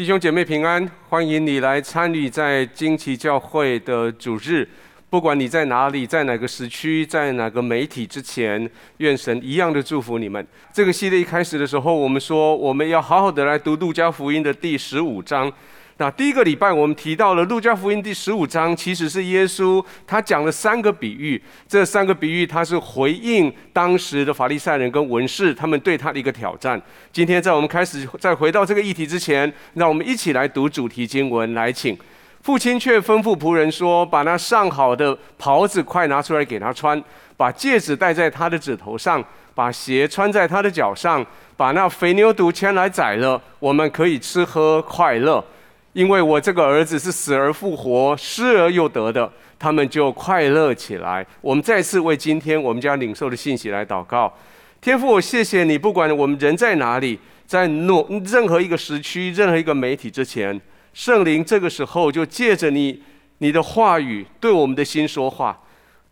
[0.00, 4.66] 弟兄姐妹平安，欢迎你来参与在惊奇教会的主日。
[5.10, 8.66] 不管你在哪里，在哪个时区，在哪个媒体之前，
[8.96, 10.46] 愿神一样的祝福你们。
[10.72, 15.52] 这个系列一开始的时候，我们说我们要好好的来读路加福音的第十五章。
[16.00, 21.38] 那第一个礼拜我们提到了《路加福音》第十五章，其实是耶稣他讲了三个比喻。
[21.68, 26.80] 这三个比喻，他是回应当时的法利赛人跟文士他们对他的一个挑战。
[27.12, 31.52] 今天在我们开始再回到这个议题之前，让我们一起来读主题经文。
[31.52, 31.94] 来，请
[32.40, 37.04] 父亲却吩咐仆人说：“把那上好的袍子快拿出来给他穿，
[37.36, 39.22] 把戒指戴在他的指头上，
[39.54, 41.22] 把鞋穿在他的脚上，
[41.58, 45.44] 把那肥牛犊牵来宰了，我们可以吃喝快乐。”
[45.92, 51.26] 因为我这个儿子是死而复活、失而又得的，他们就快乐起来。
[51.40, 54.32] 我们再次为今天我们将领受的信息来祷告。
[54.80, 60.58] 天父，我谢谢你，不管我们人在哪里，在诺任何一个时区、任何一个媒体之前，
[60.94, 63.02] 圣灵这个时候就借着你
[63.38, 65.60] 你的话语对我们的心说话，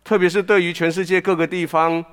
[0.03, 2.03] 特别是对于全世界各个地方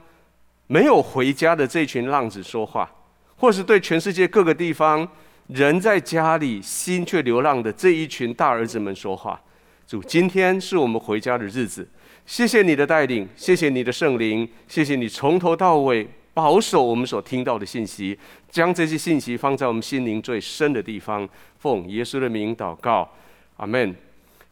[0.68, 2.88] 没有回家的这群浪子说话，
[3.36, 5.06] 或是对全世界各个地方。
[5.48, 9.40] 人在家里，心却流浪的这一群大儿子们说话。
[9.86, 11.88] 主，今天是我们回家的日子，
[12.26, 18.18] 谢谢你的带领，谢谢你的圣灵，谢谢你从头到尾保守我们所听到的信息，
[18.50, 21.28] 将这些信息放在我们心灵最深的地方。
[21.58, 23.08] 奉耶稣的名祷告，
[23.58, 23.94] 阿门。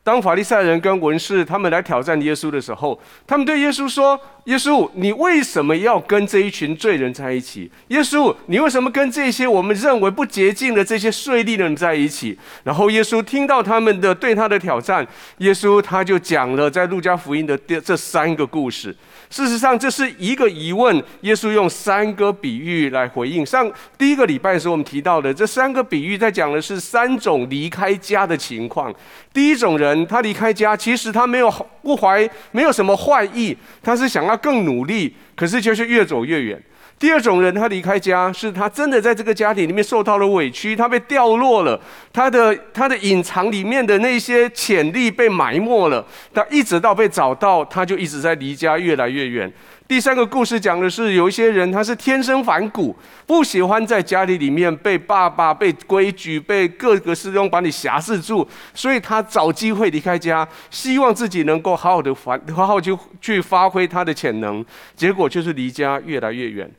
[0.04, 7.70] 当法利赛人跟文士他们来挑战耶稣的时候，他们对耶稣说：“耶稣，你为什么要跟这一群罪人在一起？
[7.88, 15.06] 耶稣，你为什么跟这些我们认为不洁净的这些税吏的人在一起？”然后耶稣听到他们的对他的挑战，
[15.38, 18.94] 耶稣他就讲了在路加福音的这这三个故事。
[19.30, 21.02] 事实上，这是一个疑问。
[21.22, 23.44] 耶稣用三个比喻来回应。
[23.44, 28.94] 上第一个礼拜的时候，我们提到的这三个比喻，在讲的是三种离开家的情况。
[29.32, 31.50] 第一种人，他离开家，其实他没有
[31.82, 36.62] 不怀，没有什么坏意，他是想要更努力，可是却是越走越远。
[36.96, 41.78] 第二种人，他离开家，是他真的在这个家庭里面受到了委屈，他被掉落了，
[42.12, 49.52] 他的他的隐藏里面的那些潜力被埋没了，他一直到被找到，他就一直在离家越来越远。
[49.86, 52.96] 第三个故事讲的是有一些人，他是天生反骨，
[53.26, 64.64] 不喜欢在家里里面被爸爸、被规矩、被各个师兄把你辖制住，所以他找机会离开家，希望自己能够好好的发，好好去去发挥他的潜能，
[64.96, 66.70] 结果就是离家越来越远。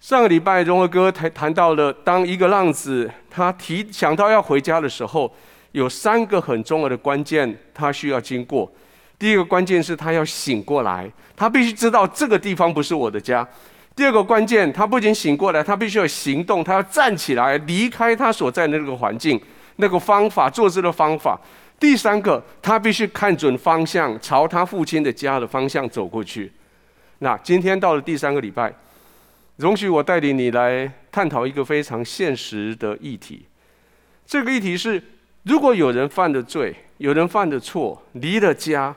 [0.00, 5.30] 上个礼拜，荣和哥谈谈到了，当一个浪子他提想到要回家的时候，
[5.72, 8.72] 有三个很重要的关键，他需要经过。
[9.18, 13.46] 第一个关键是他要醒过来，他必须知道这个地方不是我的家。
[13.96, 19.40] 第二个关键，他不仅醒过来，他必须要行动，他要站起来，离开他所在的那个环境、
[19.76, 21.38] 那个方法、做事的方法。
[21.80, 26.52] 第三个，他必须看准方向，朝他父亲的家的方向走过去。
[27.18, 28.72] 那今天到了第三个礼拜。
[29.56, 33.44] 容许我带领你来探讨一个非常现实的议题。
[34.24, 35.02] 这个议题是：
[35.42, 38.94] 如果有人犯了罪，有人犯了错，离了家，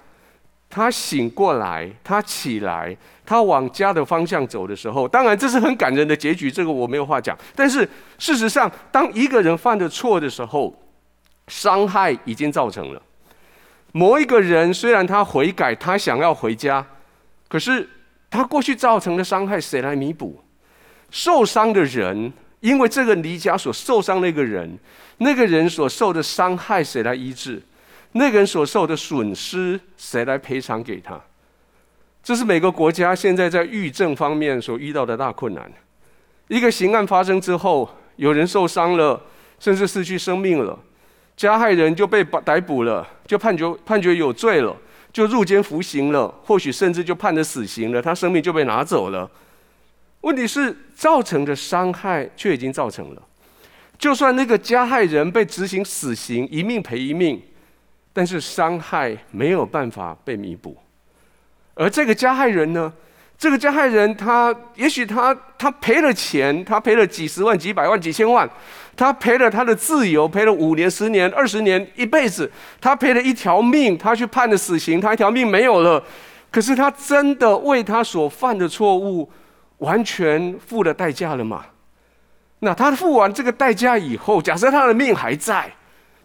[0.72, 2.96] 他醒过来，他起来，
[3.26, 7.38] 他往家的方向走的时候，当然这是很感人的结局，这个我没有话讲。
[7.54, 7.88] 但是
[8.18, 10.74] 事实上，当一个人犯了错的时候，
[11.48, 13.02] 伤害已经造成了。
[13.92, 16.86] 某一个人虽然他悔改，他想要回家，
[17.50, 17.88] 可是
[18.30, 20.42] 他过去造成的伤害，谁来弥补？
[21.10, 24.80] 受伤的人，因为这个离家所受伤那个人，
[25.18, 27.62] 那个人所受的伤害谁来医治？
[28.14, 31.20] 那个人所受的损失谁来赔偿给他？
[32.24, 35.72] 这是每个国家现在在狱政方面所遇到的大困难。
[36.48, 39.20] 一个刑案发生之后，有人受伤了，
[39.60, 40.78] 甚至失去生命了，
[41.36, 44.76] 加害人就被逮捕了，就判决判决有罪了，
[45.14, 49.30] 就入监服刑了，或许甚至就判了死刑了，他生命就被拿走了。
[50.20, 53.24] 问题是造成的伤害却已经造成了，
[53.98, 57.42] 就算那个加害人被执行死刑，一命赔一命，
[58.14, 60.78] 但是伤害没有办法被弥补。
[61.74, 62.92] 而这个加害人呢？
[63.38, 68.48] 这个加害人他也许他他赔了钱，他赔了几十万、几百万、几千万，
[68.96, 76.04] 他赔了他的自由，赔了五年、十年、二十年、一辈子，他赔了一条命，他去判了死刑，他一条命没有了。
[76.52, 79.28] 可是他真的为他所犯的错误，
[79.80, 81.66] 完全付了代价了吗？
[82.60, 85.74] 那他付完这个代价以后，假设他的命还在，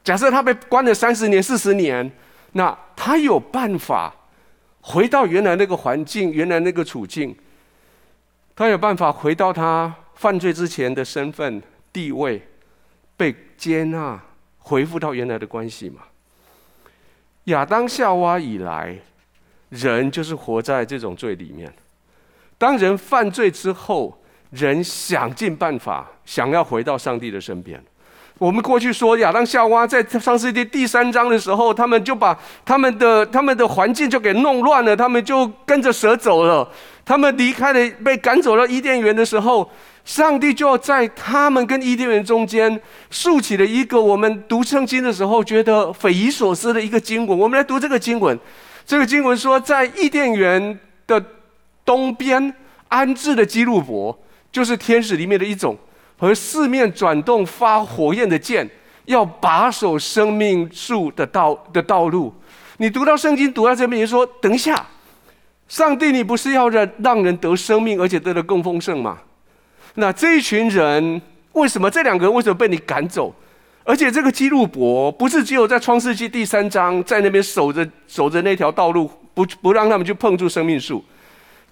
[0.07, 2.09] 假设他被关了三十年、四十年，
[2.53, 4.15] 那他有办法
[4.81, 7.37] 回到原来那个环境、原来那个处境？
[8.55, 11.61] 他有办法回到他犯罪之前的身份、
[11.93, 12.41] 地位、
[13.17, 14.23] 被接纳，
[14.61, 16.03] 恢复到原来的关系吗？
[17.47, 18.97] 亚当夏娃以来，
[19.71, 21.75] 人就是活在这种罪里面。
[22.57, 27.83] 当人犯罪之后，人想尽办法想要回到上帝的身边。
[28.39, 36.69] 我们过去说亚当夏娃在创世纪第三章的时候，他们就把他们的他们的环境就给弄乱了，他们就跟着蛇走了。
[37.03, 39.71] 他们离开了，被赶走了伊甸园的时候，
[40.05, 42.79] 上帝就要在他们跟伊甸园中间
[43.09, 47.39] 竖起了一个我们读圣经的时候觉得匪夷所思的一个经文。
[47.39, 48.39] 我们来读这个经文。
[48.85, 51.25] 这个经文说，在伊甸园的
[51.87, 52.53] 东边
[52.89, 54.17] 安置的基路伯，
[54.53, 55.75] 就是天使里面的一种。
[56.19, 58.69] 和四面转动发火焰的剑，
[59.05, 62.33] 要把守生命树的道的道路。
[62.79, 64.87] 你读到圣经读到这边，你说：“等一下，
[65.69, 69.19] 上帝，你不是要让让人得生命，而且得的更丰盛吗？”
[69.95, 71.21] 那这一群人
[71.53, 73.35] 为什么这两个人为什么被你赶走？
[73.85, 81.05] 而且这个基路伯不是只有在创世纪第三章在那边守着守着那条道路，不不让他们去碰触生命树。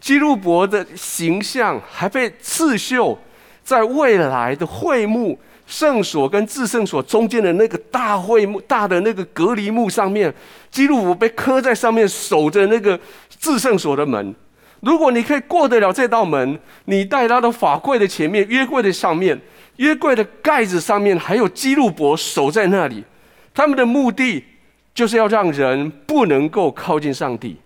[0.00, 3.18] 基路伯的形象还被刺绣。
[3.64, 10.32] 在未来的会幕圣所跟至圣所中间的那个大会幕、大的那个隔离幕上面，
[10.70, 13.00] 基路伯被刻在上面，守着那个
[13.40, 14.34] 至圣所的门。
[14.80, 19.40] 如果你可以过得了这道门，你带他的法柜的前面，约柜的上面，
[19.76, 23.02] 约柜的盖子上面还有基路伯守在那里。
[23.54, 24.44] 他们的目的
[24.92, 27.56] 就是要让人不能够靠近上帝，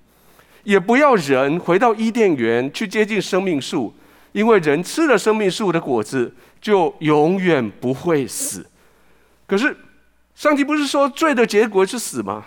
[0.62, 3.92] 也不要人回到伊甸园去接近生命树。
[4.32, 8.66] 因为人吃了生命树的果子，就永远不会死。
[9.46, 9.76] 可是，
[10.34, 12.44] 上帝不是说罪的结果是死吗？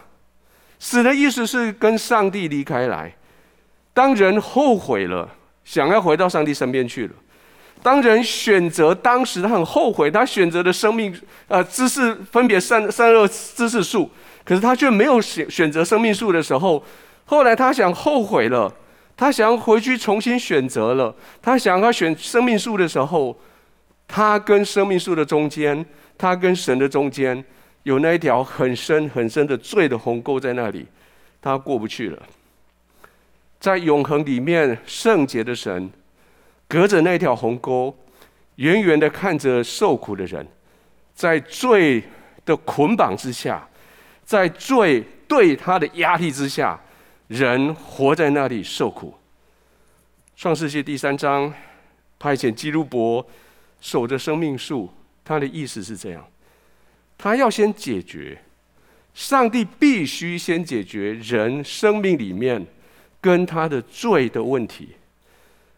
[0.80, 3.14] 死的意思是跟上帝离开来。
[3.94, 5.30] 当人后悔了，
[5.64, 7.14] 想要回到上帝身边去了；
[7.84, 11.14] 当人选择当时他很后悔，他选择的生命
[11.48, 14.10] 呃知识分别善善恶知识树，
[14.46, 16.84] 可是他却没有选选择生命树的时候，
[17.26, 18.74] 后来他想后悔了。
[19.22, 21.16] 他想要回去重新选择了。
[21.44, 23.40] 他想要选生命树的时候，
[24.08, 25.86] 他跟生命树的中间，
[26.18, 27.46] 他跟神的中间，
[27.84, 30.88] 有那一条很深很深的罪的鸿沟在那里，
[31.40, 32.20] 他过不去了。
[33.60, 35.92] 在永恒里面，圣洁的神
[36.68, 37.96] 隔着那条鸿沟，
[38.56, 40.44] 远远的看着受苦的人，
[41.14, 42.04] 在罪
[42.44, 43.70] 的捆绑之下，
[44.26, 46.82] 在罪对他的压力之下。
[47.32, 49.14] 人活在那里受苦。
[50.36, 51.52] 创世记第三章
[52.20, 53.26] 派遣基路伯
[53.80, 54.92] 守着生命树，
[55.24, 56.28] 他的意思是这样：
[57.18, 58.38] 他要先解决，
[59.14, 62.68] 上帝必须先解决人生命里面
[63.22, 64.90] 跟他的罪的问题，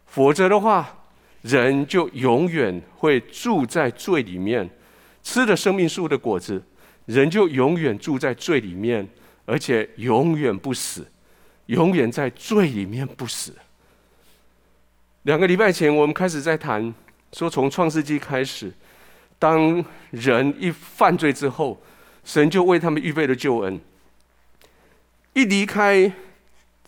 [0.07, 1.05] 否则的话，
[1.43, 4.67] 人就永远会住在罪里面，
[5.21, 6.63] 吃了生命树的果子，
[7.05, 9.07] 人就永远住在罪里面，
[9.45, 11.05] 而且永远不死。
[11.67, 13.53] 永远在罪里面不死。
[15.23, 16.93] 两个礼拜前，我们开始在谈，
[17.31, 18.71] 说从创世纪开始，
[19.39, 21.81] 当人一犯罪之后，
[22.25, 23.79] 神就为他们预备了救恩。
[25.33, 26.11] 一离开，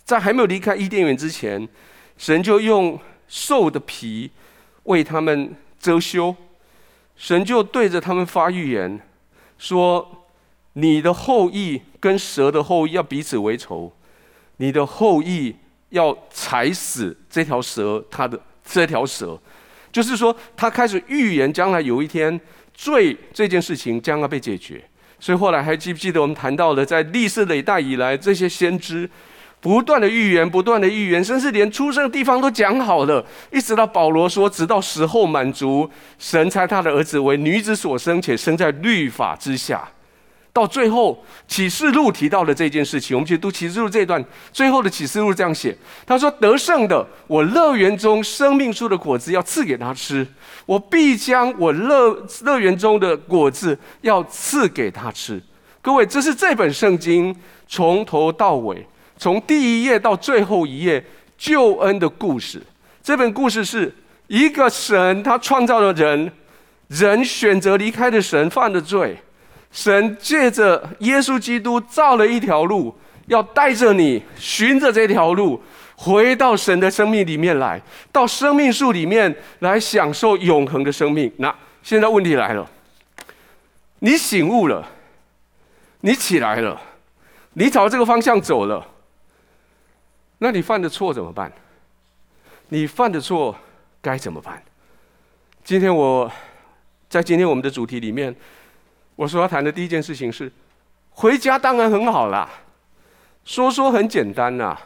[0.03, 1.67] 在还没有离开伊甸园之前，
[2.17, 4.29] 神就用兽的皮
[4.83, 6.35] 为他们遮羞，
[7.15, 8.99] 神就对着他们发预言，
[9.57, 10.25] 说
[10.73, 13.93] ：“你的后裔跟蛇的后裔要彼此为仇。”
[14.57, 15.55] 你的后裔
[15.89, 19.39] 要踩死这条蛇，他的这条蛇，
[19.91, 22.39] 就是说，他开始预言将来有一天
[22.73, 24.83] 罪这件事情将要被解决。
[25.19, 29.09] 所以后来还记不记得我们谈到了，在历史历代以来，这些先知
[29.61, 39.87] 不断的预言，不断的预言，甚至连出生的地方都讲好了，一直到保罗说，直到时候满足，神差他的儿子为女子所生，且生在律法之下。
[40.55, 43.13] 到最后，启示录提到的这件事情。
[43.13, 50.25] 我们去读启示录这一段，最后的启示录这样写：他说，得胜的，我乐园中生命树的果子要赐给他吃，
[50.65, 55.43] 我必将我乐乐园中的果子要赐给他吃。
[55.81, 57.35] 各位，这是这本圣经
[57.67, 61.05] 从头到尾，从第一页到最后一页
[61.37, 62.63] 救恩的故事。
[63.03, 63.93] 这本故事是
[64.27, 66.31] 一个神，他创造了人，
[66.87, 69.17] 人选择离开的神，犯的罪。
[69.75, 75.61] 神借着耶稣基督造了一条路，要带着你循着这条路
[75.97, 77.79] 回到神的生命里面来，
[78.09, 81.29] 到生命树里面来享受永恒的生命。
[81.39, 81.53] 那
[81.83, 82.65] 现在问题来了，
[83.99, 84.87] 你醒悟了，
[85.99, 86.81] 你起来了，
[87.55, 88.87] 你朝这个方向走了，
[90.37, 91.51] 那你犯的错怎么办？
[92.69, 93.53] 你犯的错
[94.01, 94.63] 该怎么办？
[95.65, 96.31] 今天我。
[97.07, 98.35] 在今天我们的主题里面，
[99.15, 100.51] 我所要谈的第一件事情是，
[101.11, 102.49] 回家当然很好啦，
[103.43, 104.77] 说说很简单呐，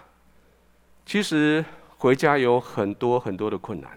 [1.06, 1.64] 其实
[1.98, 3.90] 回家有很多很多的困难。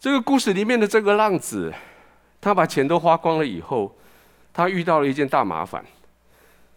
[0.00, 1.72] 这个故事里面的这个浪子，
[2.40, 3.96] 他把钱都花光了以后，
[4.52, 5.84] 他遇到了一件大麻烦。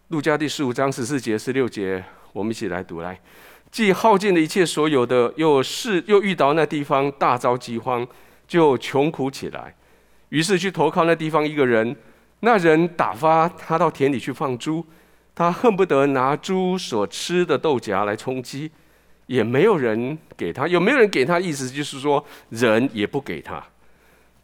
[0.10, 3.20] 路加第十五章十四节、十六节，我们一起来读来。
[3.72, 8.08] 既耗尽了一切所有的，又是又遇到那地方大遭饥荒，
[8.48, 9.76] 就穷苦起来，
[10.30, 11.96] 于是去投靠那地方一个人。
[12.42, 14.86] 那人打发他到田里去放猪，
[15.34, 18.70] 他恨不得拿猪所吃的豆荚来充饥。
[19.28, 21.40] 也没有人给他，有没有人给他？
[21.40, 23.64] 意思就是说，人也不给他。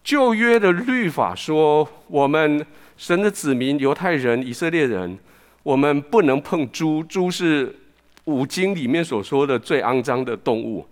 [0.04, 2.66] 旧约的律法说，我们
[2.98, 5.20] 神的子民、犹太人、以色列人，
[5.62, 7.04] 我们不能碰猪。
[7.04, 7.76] 猪是
[8.24, 10.84] 五经里面所说的最肮脏的动物，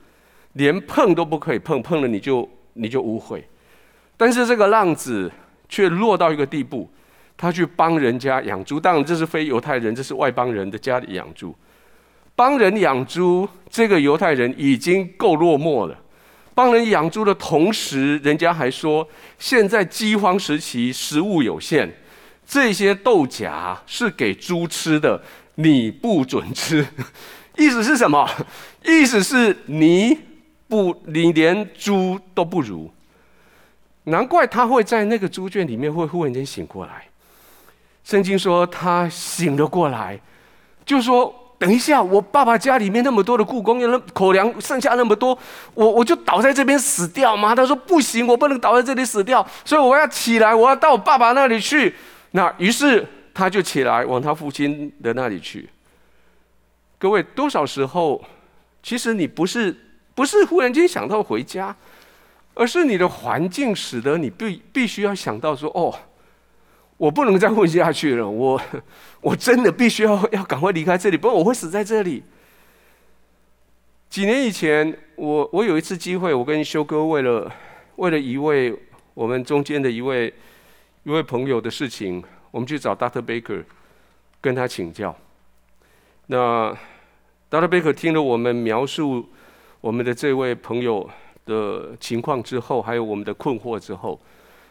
[0.54, 3.42] 连碰都不可以碰，碰了你就你就污秽。
[4.20, 5.32] 但是这个浪子
[5.70, 6.92] 却落到一个地步，
[7.38, 8.78] 他去帮人家养猪。
[8.78, 11.56] 当然，这是非犹太人，这是外邦人的家里养猪。
[12.36, 15.98] 帮人养猪，这个犹太人已经够落寞了。
[16.54, 19.08] 帮人养猪的同时，人家还说，
[19.38, 21.90] 现在饥荒时期，食物有限，
[22.46, 25.22] 这些豆荚是给猪吃的，
[25.56, 26.86] 你不准吃。
[27.56, 28.30] 意思是什么？
[28.84, 30.18] 意思是你
[30.68, 32.92] 不，你连猪都不如。
[34.06, 37.08] 难怪他会在那个猪圈里面会忽然间醒过来。
[38.04, 40.20] 圣经说他醒了过来，
[40.86, 41.36] 就说。
[41.60, 45.38] 等一下，我爸爸家里面那么多的雇工，那口粮剩下那么多，
[45.74, 47.54] 我我就倒在这边死掉吗？
[47.54, 51.94] 他说不行，我不能倒在这里死掉，所以我要起来，我要到我爸爸那里去。
[52.32, 55.68] 那于是他就起来往他父亲的那里去。
[56.98, 58.24] 各位，多少时候，
[58.82, 59.76] 其实你不是
[60.16, 61.76] 不是忽然间想到回家，
[62.60, 65.98] 而是你的环境使得你必必须要想到说哦。
[66.98, 68.62] 我不能再混下去了，我
[69.22, 72.22] 我真的必须要要赶快离开这里，不然我会死在这里。
[74.10, 77.50] 几年以前，我我有一次机会，我跟修哥为了
[77.96, 78.78] 为了一位
[79.14, 80.34] 我们中间的一位
[81.06, 83.22] 一位朋友的事情，我们去找 Dr.
[83.22, 83.64] Baker
[84.42, 85.16] 跟他请教。
[86.28, 86.78] 那
[87.50, 87.70] Dr.
[87.70, 89.30] Baker 听了我们描述
[89.80, 91.10] 我们的这位朋友
[91.50, 94.22] 的情况之后，还有我们的困惑之后，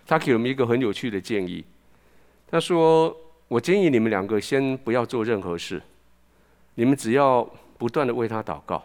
[0.07, 1.65] 他给我们一个很有趣的建议。
[2.49, 3.15] 他说
[3.49, 5.83] ：“我建议你们两个先不要做任何事，
[6.77, 7.43] 你们只要
[7.77, 8.83] 不断的为他祷告，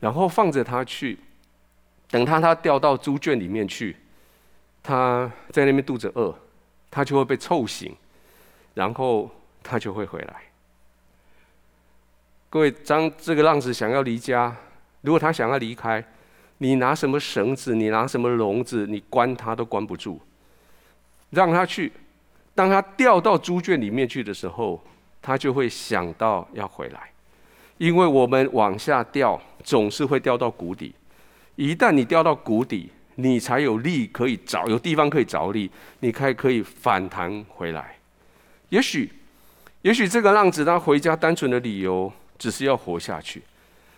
[0.00, 1.18] 然后放着他去，
[2.10, 3.96] 等他他掉到猪圈里面去，
[4.82, 6.34] 他在那边肚子饿，
[6.90, 7.96] 他就会被臭醒，
[8.74, 9.30] 然后
[9.62, 10.42] 他就会回来。
[12.50, 14.54] 各位，当这个浪子想要离家，
[15.00, 16.04] 如果他想要离开，
[16.62, 20.20] 你拿什么绳子，你拿什么笼子，你关它都关不住，
[21.30, 21.92] 让它去。”
[22.54, 24.80] 当它掉到猪圈里面去的时候，
[25.20, 27.10] 它就会想到要回来，
[27.78, 30.94] 因为我们往下掉总是会掉到谷底。
[31.56, 37.96] 一旦你掉到谷底，你才有力可以着，有地方可以着力，你才可以反弹回来。
[38.68, 39.10] 也许，
[39.80, 43.42] 也许这个浪子他回家单纯的理由只是要活下去。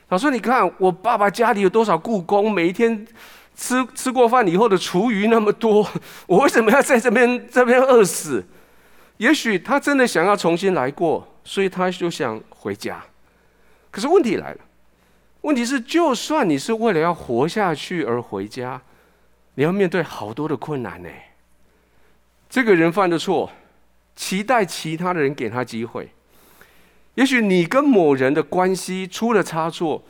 [0.09, 3.07] 他说：“你看我爸爸家里有多少雇工，每一天。”
[3.57, 5.89] 吃吃过饭以后的厨余那么多，
[6.27, 8.45] 我为什么要在 这边这边饿死？
[9.19, 13.01] 也许他真的想要重新来过，所以他就想回家。
[13.93, 14.59] 可是问题来了，
[15.43, 18.83] 问题是，就算你是为了要活下去而回家，
[19.55, 21.09] 你要面对好多的困难呢。
[22.51, 23.53] 这个人犯的错，
[24.17, 26.11] 期待其他的人给他机会。
[27.15, 30.03] 也许你跟某人的关系出了差错。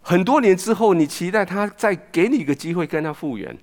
[0.00, 3.56] 很多年之后，你期待他再给你一个机会跟他复原。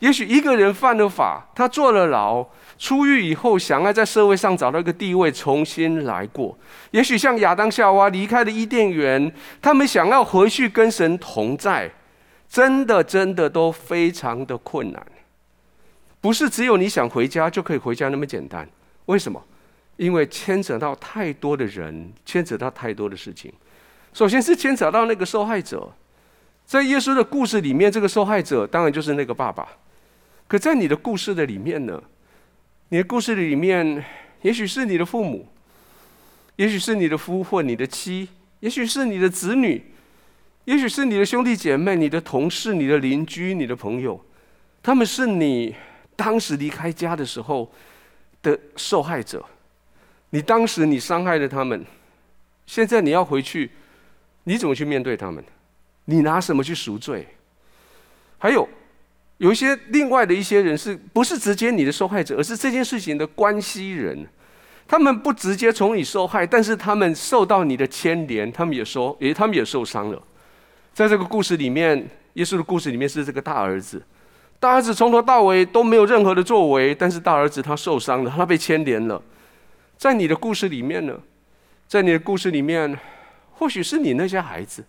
[0.00, 6.58] 也许一个人犯了法，他坐了牢，出狱以后，想要在社会上找到一个地位，重新来过。
[6.90, 11.90] 也许像亚当夏娃离开了伊甸园，他们想要回去跟神同在，
[12.46, 15.06] 真的真的都非常的困难。
[16.20, 18.68] 不是只有你想回家就可以回家那么简单。
[19.06, 19.42] 为什么？
[19.96, 23.52] 因为牵扯到太多的人，牵扯到太多的事情。
[24.12, 25.92] 首先是牵扯到那个受害者，
[26.64, 29.68] 在耶稣的故事里面，这个受害者当然就是那个爸爸。
[30.48, 32.02] 可在你的故事的里面呢？
[32.90, 34.04] 你的故事里面，
[34.42, 35.48] 也许是你的父母，
[36.56, 38.28] 也许是你的夫或你的妻，
[38.60, 39.82] 也许是你的子女，
[40.66, 44.24] 也许是你的兄弟姐妹、你的同事、你的邻居、你的朋友，
[44.82, 45.74] 他们是你
[46.14, 47.72] 当时离开家的时候
[48.42, 49.44] 的受害者。
[50.36, 51.82] 你当时你伤害了他们，
[52.66, 53.70] 现在你要回去。
[54.44, 55.42] 你怎么去面对他们？
[56.04, 57.26] 你拿什么去赎罪？
[58.36, 58.68] 还有，
[59.38, 64.26] 有一些另外的一些人，是不是直接你的受害者，而是这件事情的关系人。
[64.86, 70.22] 他们不直接从你受害，但是他们受到你的牵连，他们也受，诶，他们也受伤了。
[70.92, 74.02] 在这个故事里面，耶稣的故事里面是这个大儿子，
[74.60, 79.22] 大儿子从头到尾都没有任何的作为，但是大儿子他受伤了，他被牵连了。
[79.96, 81.20] 在你的故事里面呢，
[81.86, 82.98] 在你的故事里面，
[83.52, 84.84] 或许是你那些孩子，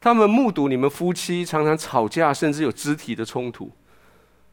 [0.00, 3.70] 他们目睹你们夫妻常常吵架，甚至有肢体的冲突。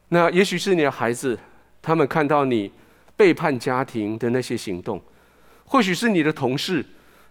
[0.08, 1.38] 那也许是你的孩子，
[1.82, 2.72] 他们看到你。
[3.16, 5.00] 背叛家庭的那些行动，
[5.64, 6.84] 或许是你的同事，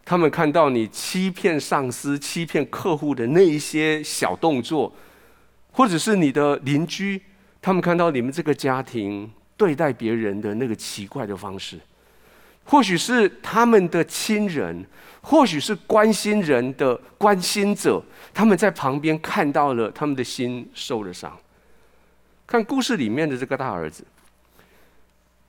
[0.06, 4.96] 他们看到你欺骗上司、欺骗客户的那一些小动作，
[5.74, 7.22] 或者是你的邻居，
[7.62, 11.78] 他们看到你们这个家庭对待别人的那个奇怪的方式，
[12.66, 14.86] 或许是他们的亲人，
[15.22, 18.02] 或许是关心人的关心者，
[18.34, 21.32] 他们在旁边看到了，他们的心受了伤。
[22.48, 24.06] 看故事里面的这个大儿子。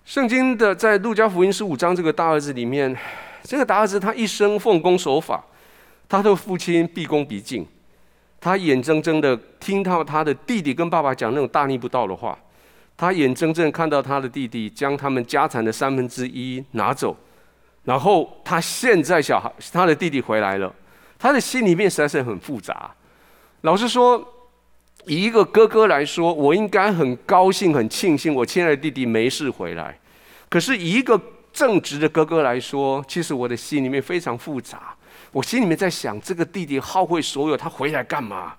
[0.05, 2.95] 圣经的在路加福音十五章这个大儿子里面，
[3.43, 5.43] 这个大儿子他一生奉公守法，
[6.09, 7.67] 他的父亲毕恭毕敬，
[8.41, 12.39] 他眼睁睁的听到他的弟弟跟爸爸讲那种大逆不道的话，
[12.97, 17.17] 他眼睁睁看到他的弟弟将他们家产的三分之一拿走，
[17.85, 20.75] 然后他现在小孩他的弟弟回来了，
[21.19, 22.95] 他的心里面实在是很复杂。
[23.63, 24.31] 老实说。
[25.07, 29.99] 以一个哥哥来说，我应该很高兴、很庆幸我亲爱的弟弟没事回来。
[30.49, 31.21] 可是以一个
[31.53, 34.97] 正直的哥哥来说，其实我的心里面非常复杂。
[35.31, 38.55] 我心里面在想，这个弟弟耗费所有，他回来干嘛？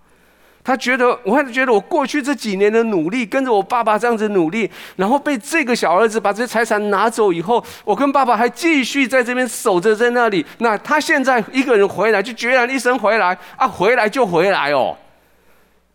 [0.66, 10.44] 他觉得，我还是觉得我过去这几年的努力，跟着我爸爸这样子努力，然后被这个小儿子把这些财产拿走以后，我跟爸爸还继续在这边守着在那里。
[10.58, 14.98] 那他现在一个人回来，就决然一身回来啊，回来就回来哦。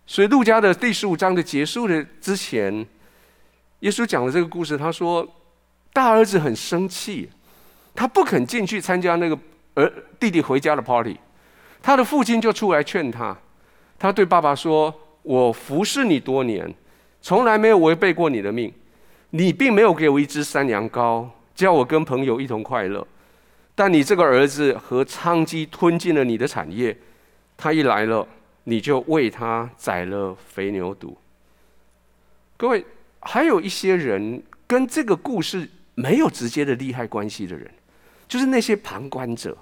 [0.07, 2.87] 所以，路加的第十五章的结束的之前，
[3.81, 4.79] 耶稣讲了这个故事。
[4.79, 5.27] 他说，
[5.93, 7.29] 大儿子很生气，
[7.93, 9.37] 他不肯进去参加那个
[9.75, 11.19] 儿弟弟回家的 party。
[11.83, 13.37] 他的父亲就出来劝他。
[14.01, 16.75] 他对爸爸说：“我服侍你多年，
[17.23, 18.73] 从来没有违背过你的命。
[19.31, 23.07] 你并没有给我一只山羊羔，叫我跟朋友一同快乐。
[23.77, 26.97] 但你这个儿子和娼妓吞进了你的产业。
[27.57, 28.27] 他一来了。”
[28.65, 31.15] 你就为他宰了肥牛犊。
[32.59, 32.85] 各位，
[33.19, 37.69] 还有一些人跟这个故事没有直接的利害关系的人，
[38.29, 39.57] 就是那些旁观者。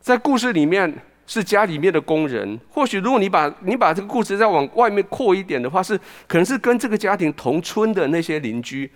[0.00, 0.92] 在故事里面
[1.26, 8.90] 是家里面的工人，或许如果你把你把这个故事再往外面扩一点的话，是可能是跟这个家庭同村的那些邻居，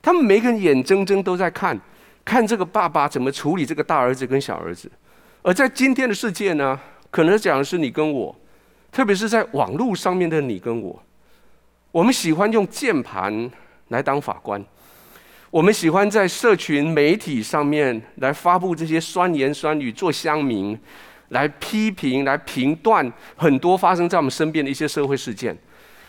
[0.00, 1.78] 他们每个人眼睁睁都在看，
[2.24, 4.90] 看这个爸爸怎么处理这个大儿子跟小儿子。
[5.42, 6.78] 而在今天的世界呢，
[7.10, 8.34] 可能讲的是你跟我，
[8.92, 11.02] 特别是在网络上面的你跟我，
[11.90, 13.50] 我们喜欢用键盘
[13.88, 14.64] 来当法官，
[15.50, 20.78] 我们喜欢在社群媒体上面来发布这些酸言酸语，做乡民，
[21.32, 25.56] 来批评、来评断很多发生在我们身边的一些社会事件。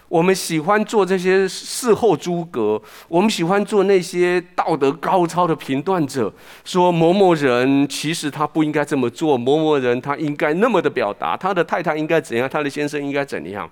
[0.09, 6.31] 我们喜欢做这些事后诸葛，我们喜欢做那些道德高超的评断者，
[6.63, 13.67] 说某某人其实他不应该这么做，某某人他应该那么的表达，他的太太应该怎样，他的先生应该怎样，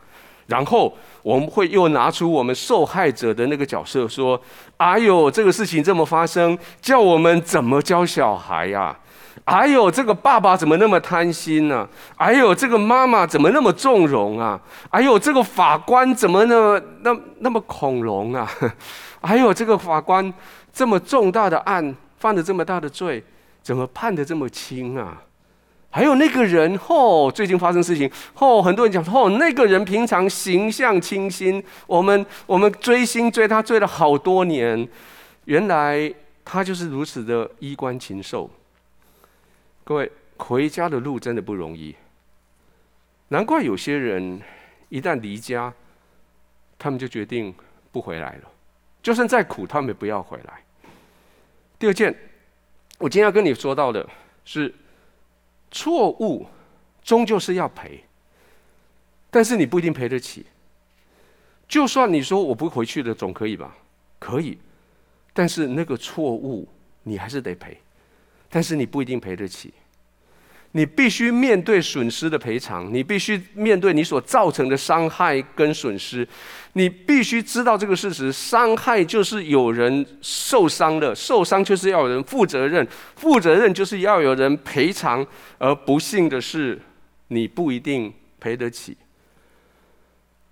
[0.47, 4.41] 然后我们会又拿出我们受害者的那个角色，说
[4.77, 8.97] ：“哎呦，这个事情这么发生，叫我们怎么教小孩呀？”
[9.45, 11.87] 还有这个爸爸怎么那么贪心呢？
[12.15, 14.59] 还有这个妈妈怎么那么纵容啊？
[14.89, 18.49] 还有这个法官怎么那么那那么恐龙啊？
[19.21, 20.33] 还有这个法官
[20.71, 23.23] 这么重大的案犯了这么大的罪，
[23.61, 25.21] 怎么判得这么轻啊？
[25.89, 34.87] 还有那个人哦，最近发生事情哦，很多人讲说哦，那个人平常形象清新，我们我们追星追他追了好多年，
[35.45, 36.13] 原来
[36.45, 38.49] 他就是如此的衣冠禽兽。
[39.83, 41.95] 各位，回家的路真的不容易。
[43.29, 44.41] 难怪有些人
[44.89, 45.73] 一旦离家，
[46.77, 47.53] 他们就决定
[47.91, 48.51] 不回来了。
[49.01, 50.63] 就算再苦，他们也不要回来。
[51.79, 52.15] 第二件，
[52.99, 54.07] 我今天要跟你说到的
[54.45, 54.73] 是，
[55.71, 56.45] 错误
[57.03, 58.03] 终究是要赔，
[59.29, 60.45] 但是你不一定赔得起。
[61.67, 63.75] 就算你说我不回去了，总可以吧？
[64.19, 64.59] 可以，
[65.33, 66.67] 但是那个错误
[67.03, 67.81] 你还是得赔。
[68.51, 69.73] 但是你不一定赔得起，
[70.73, 76.27] 你必须面对损失的赔偿，你必须面对你所造成的伤害跟损失，
[76.73, 82.85] 你必须知道这个事实：伤害就是有人受伤了，受伤就是要有人负责任，
[83.15, 85.25] 负责任就是要有人赔偿，
[85.57, 86.79] 而不幸的是，
[87.29, 88.97] 你不一定赔得起。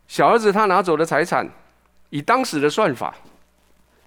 [0.08, 1.48] 小儿子他拿走的财产，
[2.10, 3.14] 以当时的算法，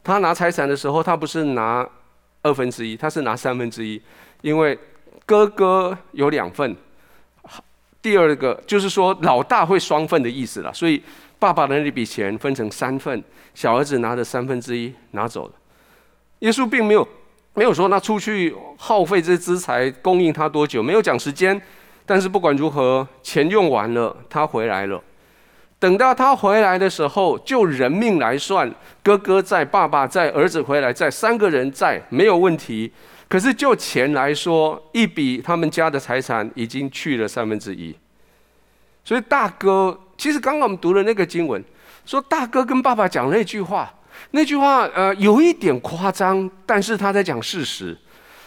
[0.03, 1.89] 他拿财产的时候，他不是拿
[2.43, 4.01] 二分之一，他是拿三分之一，
[4.41, 4.79] 因为
[5.25, 6.77] 哥哥有两份。
[8.03, 11.01] 第二个就是说，老大会双份的意思了，所以
[11.39, 13.23] 爸爸的那笔钱分成三份，
[13.55, 15.53] 小儿子拿着三分之一拿走了。
[16.41, 17.07] 耶稣并没有
[17.55, 21.63] 没有说那出去耗费这些资财供应他多久，没有讲时间，
[22.05, 25.01] 但是不管如何，钱用完了，他回来了。
[25.83, 32.93] 等到他回来的时候，就人命来算，哥哥在，爸爸在，儿子回来在，三个人在，没有问题。
[33.29, 37.93] 可是就钱来说，一笔他们家的财产已经去了三分之一，
[39.05, 41.61] 所以大哥，其实刚刚我们读的那个经文，
[42.07, 43.93] 说大哥跟爸爸讲那句话，
[44.31, 47.99] 那句话呃有一点夸张，但是他在讲事实。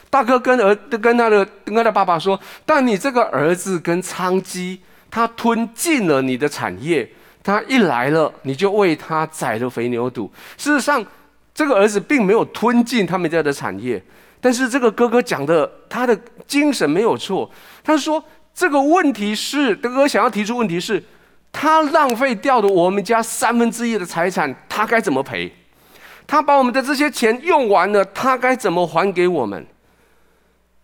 [0.10, 4.78] 大哥跟儿跟他的跟他的爸爸说，但你这个儿子跟娼妓，
[5.12, 7.12] 他吞尽了你的产业，
[7.45, 10.31] 他一来了，你就为他宰了肥牛肚。
[10.58, 11.05] 事实上，
[11.53, 14.01] 这个儿子并没有吞进他们家的产业。
[14.41, 17.47] 但是这个哥哥讲的，他的精神没有错。
[17.84, 21.01] 他说这个问题是，哥哥想要提出问题是，
[21.51, 25.51] 他浪费掉的我们家三分之一的财产，他该怎么赔？
[26.25, 29.63] 他把我们的这些钱用完了，他该怎么还给我们？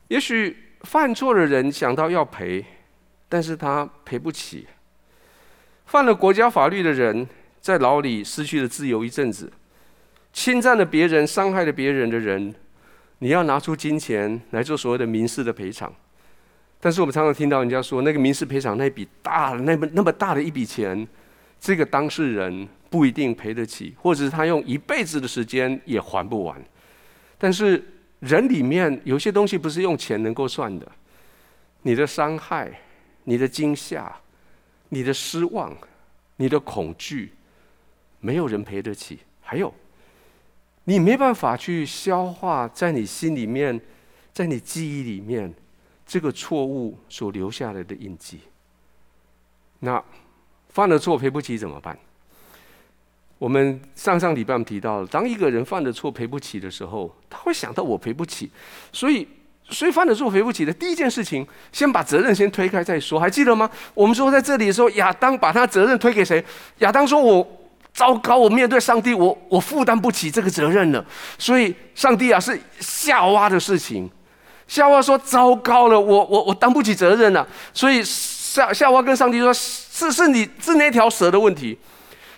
[0.10, 2.64] 也许犯错的人想到要赔，
[3.28, 4.68] 但是他赔不起。
[5.92, 7.28] 犯了国家法律的人，
[7.60, 9.52] 在牢里失去了自由一阵子，
[10.32, 12.56] 侵占了别人、伤害了别人的人。
[13.20, 15.94] 你要拿出金钱来做所谓的民事的赔偿，
[16.80, 21.06] 但是我们常常听到人家说，那个民事赔偿那笔大那么那么大的一笔钱，
[21.60, 26.56] 这个当事人不一定赔得起，或者是他用一辈子的时间也还不完。
[27.38, 27.84] 但是
[28.22, 30.90] 人里面有些东西不是用钱能够算的，
[31.82, 32.80] 你的伤害、
[33.26, 34.10] 你的惊吓、
[34.94, 35.76] 你的失望、
[36.36, 37.32] 你的恐惧，
[38.20, 39.20] 没有人赔得起。
[39.42, 39.74] 还有。
[40.84, 43.80] 你没办法去消化在你心里面，
[44.34, 45.54] 在你记忆里面
[46.08, 48.40] 这个错误所留下来的印记。
[49.80, 50.04] 那
[50.70, 51.98] 犯了错赔不起怎么办？
[53.38, 58.50] 我们上上礼拜提到了，当一个人犯了错赔不起的时候，他会想到我赔不起，
[58.92, 59.28] 所以
[59.72, 63.20] 所以犯了错赔不起的第一件事情，先把责任先推开再说。
[63.20, 63.70] 还记得吗？
[63.94, 66.44] 我们说在这里的时候，亚当把他责任推给谁？
[66.80, 67.48] 亚当说我。
[67.94, 68.38] 糟糕！
[68.38, 71.06] 我面对上帝，我我负担不起这个责任了。
[71.38, 74.10] 所以，上帝啊，是夏娃的事情。
[74.66, 81.78] 夏娃说：“糟糕了，我我我担不起责任了。”所以夏夏娃跟上帝说：“是是你是那条蛇的问题。”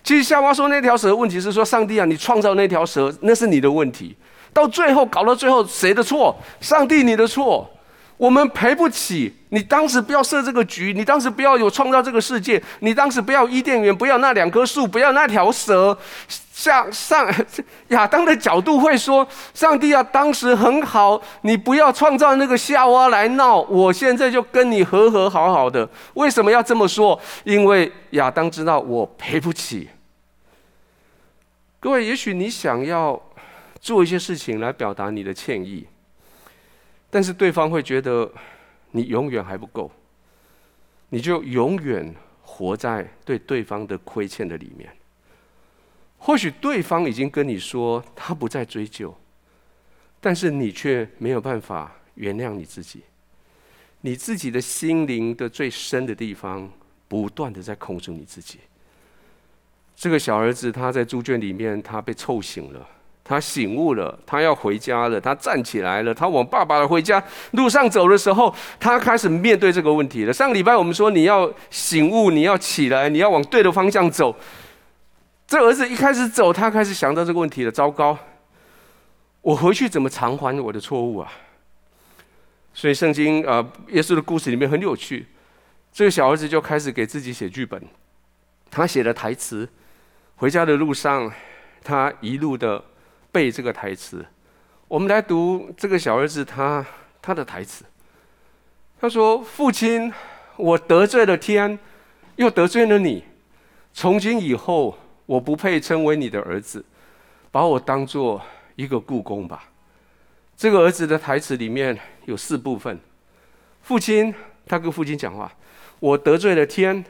[0.04, 4.18] 其实夏娃说那条蛇的问题是说：“上帝啊，你创造那条蛇，那是你的问题。”
[4.54, 6.36] 到最后搞到最后，谁的错？
[6.62, 7.70] 上帝，你的错。
[8.16, 9.34] 我们赔不起。
[9.50, 15.98] 你当时不要设这个局，你当时不要有创造这个世界，你当时不要伊甸园，不要那两棵树，不要那条蛇。
[16.28, 17.28] 像上
[17.90, 23.60] 亚当的角度会说：“上帝啊，当时很好，你不要创造那个夏娃来闹。
[23.62, 25.88] 我现在就跟你和和好好的。
[26.14, 27.20] 为什么要这么说？
[27.44, 29.90] 因为亚当知道我赔不起。
[31.80, 33.20] 各位，也许你想要
[33.84, 35.86] 做一些事情来表达你的歉意。”
[37.12, 38.32] 但是对方会觉得
[38.92, 39.92] 你永远还不够，
[41.10, 44.90] 你就永远活在对对方的亏欠的里面。
[46.18, 49.14] 或许对方已经跟你说他不再追究，
[50.22, 53.04] 但是你却没有办法原谅你自己。
[54.02, 56.72] 你自己的心灵的最深的地方，
[57.08, 58.60] 不断的在控制你自己。
[59.96, 62.88] 这个小儿子他在猪圈里面，他被臭醒了。
[63.26, 65.20] 他醒悟了，他要回家了。
[65.20, 70.34] 他站起来了，他往爸爸的回家路上走的时候，他开始面对这个问题了。
[70.34, 74.36] 上个礼拜我们说，你要醒悟，你要起来，你要往对的方向走。
[75.48, 77.72] 这儿子一开始走，他开始想到这个问题了。
[77.72, 78.18] 糟糕，
[79.42, 81.32] 我回去怎么偿还我的错误啊？
[82.74, 85.28] 所以圣经啊，耶稣的故事里面很有趣。
[85.94, 87.82] 这个小儿子就开始给自己写剧本，
[88.70, 89.70] 他写了台词。
[90.36, 91.32] 回家的路上，
[91.82, 92.84] 他一路的。
[93.34, 94.24] 背这个台词，
[94.88, 96.86] 我们来读这个小儿子他
[97.20, 97.84] 他的台词。
[99.02, 100.14] 他说：“父亲，
[100.56, 101.78] 我得罪了天，
[102.36, 103.24] 又得罪了你。
[103.92, 106.86] 从今以后，我不配称为你的儿子，
[107.52, 108.40] 把我当做
[108.76, 109.70] 一个雇工吧。”
[110.56, 112.98] 这个儿子的台词里面有四部分。
[113.82, 114.34] 父亲，
[114.68, 115.52] 他跟父亲讲话
[116.00, 117.04] ：“我得罪了天，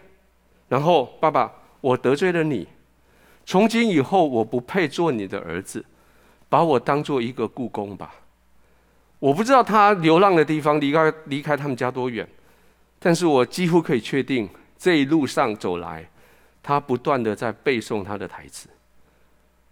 [0.70, 2.68] 然后爸爸，我得罪了你。
[3.46, 5.84] 从今以后，我不配做你的儿子。”
[6.54, 8.14] 把我当做一个雇工吧，
[9.18, 12.30] 我不知道他流浪的地方离开离开他们家多远，
[13.00, 16.08] 但是我几乎可以确定这一路上走来，
[16.62, 18.70] 他不断的在背诵他的台词。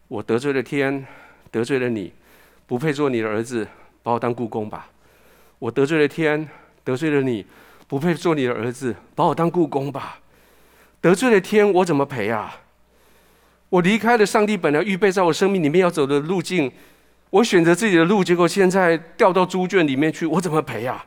[0.07, 1.05] 我得罪了天，
[1.51, 2.11] 得罪了你，
[2.65, 3.67] 不配做你的儿子，
[4.01, 4.89] 把我当雇工吧。
[5.59, 6.49] 我得罪了天，
[6.83, 7.45] 得罪了你，
[7.87, 10.19] 不配做你的儿子，把我当雇工吧。
[10.99, 12.55] 得罪了天，我怎么赔啊？
[13.71, 16.69] 我离开了上帝本来预备在我生命里面要走的路径，
[17.29, 21.05] 我选择自己的路，结果现在掉到猪圈里面去，我怎么赔啊？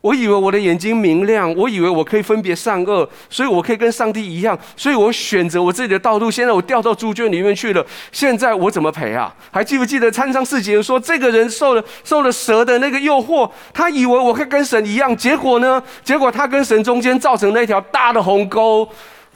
[0.00, 6.30] 我以为我的眼睛明亮，我以为我可以分别善恶，所以我可以跟上帝一样，所以我选择我自己的道路。
[6.30, 9.36] 现在我掉到猪圈里面去了，现在我怎么赔啊？
[9.50, 15.82] 还记不记得参上四节说，这个人受了受了蛇的那个诱惑，他以为我可以跟神一样，结果呢？
[16.02, 18.88] 结果他跟神中间造成那条大的鸿沟。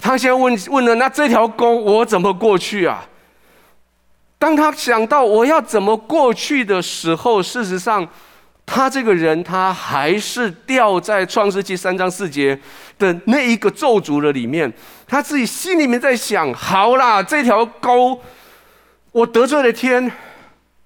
[0.04, 3.08] 他先问问了，那这条沟我怎么过去啊？
[4.38, 8.06] 当他想到我要怎么过去的时候，事实上。
[8.66, 12.58] 他这个人，他还是掉在创世纪三章四节
[12.98, 14.72] 的那一个咒诅的里面。
[15.06, 18.18] 他自己心里面在想：好啦，这条沟，
[19.12, 20.10] 我得罪了天，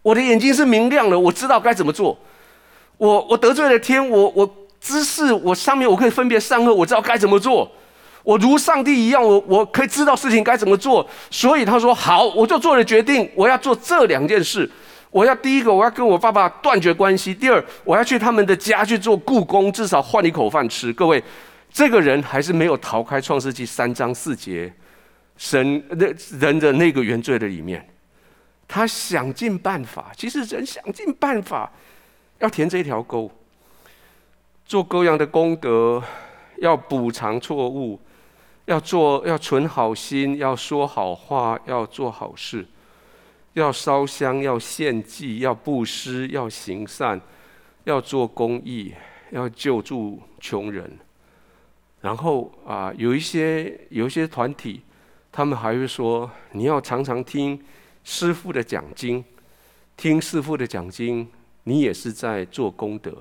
[0.02, 2.18] 我的眼睛是明亮的，我知道该怎么做。
[2.96, 7.70] 我我得罪了天，我我知识，我上面我可以分别善恶，我知道该怎么做。
[8.28, 11.08] 我如上帝一样，我我可以知道事情该怎么做。
[11.30, 14.70] 所以他说：好，我就做了决定，我要做这两件事。
[15.10, 20.92] 我要第一个，我要跟我爸爸断绝关系；第二，我要去他们的家去做雇工，至少换一口饭吃。
[20.92, 21.24] 各位，
[21.72, 24.70] 这个人还是没有逃开创世纪三章四节
[25.38, 26.06] 神那
[26.38, 27.82] 人的那个原罪的里面。
[28.68, 31.72] 他想尽办法，其实人想尽办法
[32.40, 33.30] 要填这一条沟，
[34.66, 36.02] 做各样的功德，
[36.58, 37.98] 要补偿错误，
[38.68, 42.66] 要做要存好心，要说好话，要做好事。
[43.54, 47.18] 要烧香，要献祭，要布施，要行善，
[47.84, 48.92] 要做公益，
[49.30, 50.98] 要救助穷人。
[52.02, 54.82] 然后啊，有一些有一些团体，
[55.32, 57.58] 他们还会说，你要常常听
[58.04, 59.24] 师父的讲经，
[59.96, 61.26] 听师父的讲经，
[61.64, 63.16] 你也是在做功德。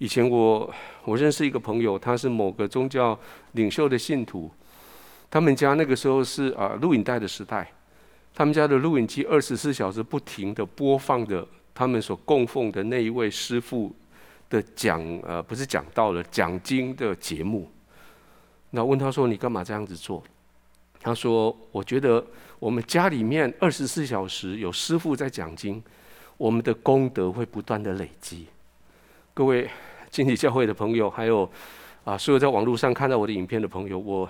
[0.00, 0.72] 以前我
[1.04, 3.18] 我认识一个朋友，他是某个宗教
[3.52, 4.50] 领袖的信徒，
[5.30, 7.70] 他们家那个时候是啊录影带的时代。
[8.34, 13.94] 他们家的录影机二十四小时不停地播放着他们所供奉的那一位师父
[14.48, 17.70] 的讲呃，不是讲道了，讲经的节目。
[18.70, 20.24] 那问他说：“你干嘛这样子做？”
[20.98, 22.24] 他说：“我觉得
[22.58, 25.82] 我们家里面二十四小时有师父在讲经，
[26.38, 28.46] 我们的功德会不断的累积。”
[29.34, 29.68] 各位
[30.12, 31.48] 经济教会的朋友，还有
[32.04, 34.28] 啊，所有在网络上看到我的影片的朋友，我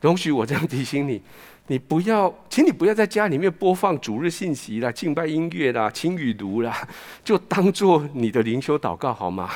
[0.00, 1.20] 容许我这样提醒你。
[1.68, 6.86] 你不要，请你不要在家里面播放主日信息啦、敬拜音乐啦、轻语读啦，
[7.24, 9.50] 就当做你的灵修祷告好吗？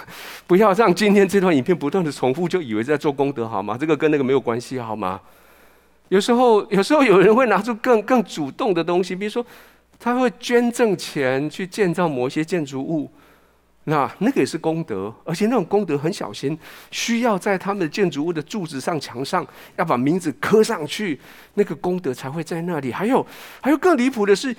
[0.47, 3.77] 不要让今天这段影片不断的重复，就以为在做功德好吗？
[3.79, 5.21] 这个跟那个没有关系好吗？
[6.09, 9.45] 有时候，有时候有人会拿出更更主动的东西，比如说
[9.99, 13.11] 他会捐赠钱去建造某些建筑物。
[13.89, 16.57] 那那个也是功德，而且那种功德很小心，
[16.91, 19.47] 需要在他们的建筑物的柱子上、墙上
[19.77, 21.19] 要把名字刻上去，
[21.55, 22.93] 那个功德才会在那里。
[22.93, 23.27] 还有，
[23.63, 24.55] 还有更离谱的是，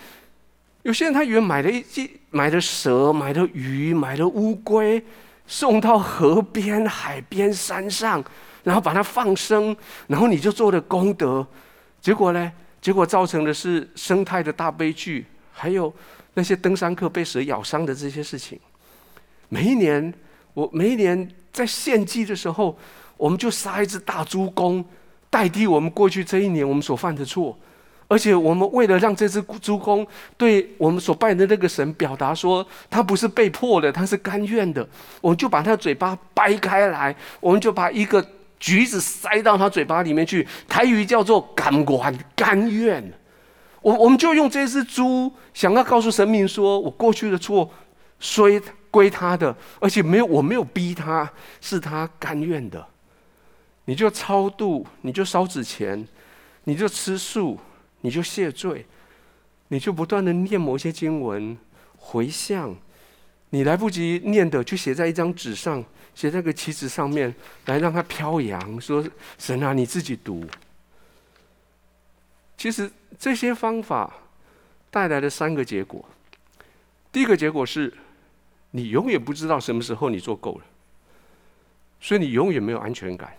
[0.81, 5.03] 有些人他以为买了一只买了蛇、买了鱼、买了乌龟，
[5.45, 8.23] 送到河边、海边、山上，
[8.63, 11.45] 然后把它放生，然后你就做了功德。
[12.01, 12.51] 结果呢？
[12.81, 15.93] 结果造成的是生态的大悲剧，还有
[16.33, 18.57] 那些登山客被蛇咬伤的这些事情。
[19.49, 20.13] 每一年，
[20.53, 22.77] 我每一年在献祭的时候，
[23.17, 24.85] 我们就杀一只大猪公，
[25.29, 27.57] 代替我们过去这一年我们所犯的错。
[28.07, 34.87] 而且，我们为了让这只猪公对我们所拜的那个神表达说，他不是被迫的，他是甘愿的，
[35.21, 38.25] 我们就把他的嘴巴掰开来，我们就把一个
[38.59, 43.13] 橘子塞到他嘴巴里面去，台语叫做“甘愿”，甘愿。
[43.81, 47.69] 我我们就用这只猪，想要告诉神明说，我过去的错，
[48.19, 48.59] 所以。
[48.91, 52.87] 归他的，而且没有，我没有逼他，是他甘愿的。
[53.85, 56.07] 你就超度，你就烧纸钱，
[56.63, 57.59] 你就吃素，
[58.01, 58.85] 你就谢罪，
[59.69, 61.57] 你就不断的念某些经文
[61.97, 62.75] 回向。
[63.51, 67.33] 你来不及念的，就写在一张纸上，写在个旗子上面，
[67.65, 68.79] 来让它飘扬。
[68.81, 69.03] 说
[69.37, 70.47] 神啊，你自己读。
[72.57, 74.11] 其实这些方法
[74.91, 76.03] 带来的三个结果，
[77.11, 77.93] 第一个结果是。
[78.71, 80.65] 你永远不知道什么时候你做够了，
[81.99, 83.33] 所以你永远没有安全感。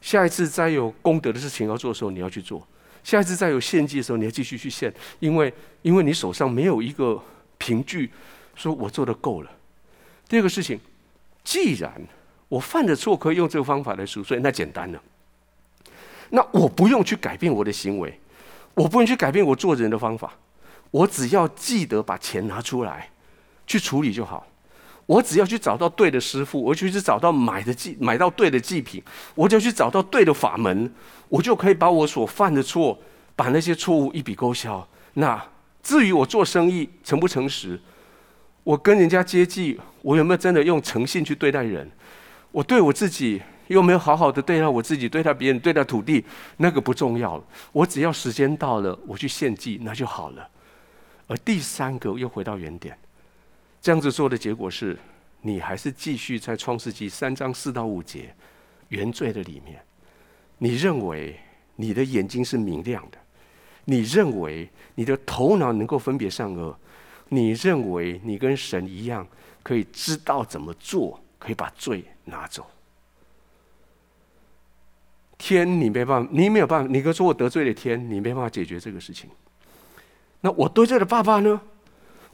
[0.00, 2.60] 下一次再有功德的事情要做的时候，你要去做；
[3.02, 7.20] 下一次再有献祭的时候，你要继续去献，因为因为你手上没有一个
[7.56, 8.10] 凭据，
[8.54, 9.50] 说我做的够了。
[10.28, 10.78] 第二个事情，
[11.42, 11.90] 既然
[12.48, 15.02] 我犯的错可以用这个方法来赎罪，那简单了。
[16.30, 18.20] 那我不用去改变我的行为，
[18.74, 20.34] 我不用去改变我做人的方法，
[20.90, 23.10] 我只要记得把钱拿出来
[23.68, 24.44] 去处理就好。
[25.06, 29.02] 我只要去找到对的师傅，我就去找到买的祭，买到对的祭品，
[29.34, 30.92] 我就去找到对的法门，
[31.28, 32.98] 我就可以把我所犯的错，
[33.36, 34.86] 把那些错误一笔勾销。
[35.14, 35.42] 那
[35.82, 37.80] 至于我做生意诚不诚实，
[38.64, 41.90] 我跟人家接济，我有没有真的用诚信去对待人？
[42.52, 46.22] 我对我自己有没有好好的对待我自己，对待别人，对待土地，
[46.58, 47.42] 那个不重要。
[47.72, 50.46] 我只要时间到了，我去献祭，那就好了。
[51.28, 52.94] 而第三个又回到原点。
[53.88, 54.98] 这样子做的结果是，
[55.40, 58.34] 你还是继续在创世纪三章四到五节
[58.88, 59.82] 原罪的里面。
[60.58, 61.40] 你认为
[61.74, 63.16] 你的眼睛是明亮的，
[63.86, 66.78] 你认为你的头脑能够分别善恶，
[67.30, 69.26] 你认为你跟神一样
[69.62, 72.66] 可以知道怎么做，可以把罪拿走。
[75.38, 79.30] 天，你没办法，你没有办法，你可说我得罪了天，你没办法解决这个事情。
[80.42, 81.58] 那我得罪了爸爸呢？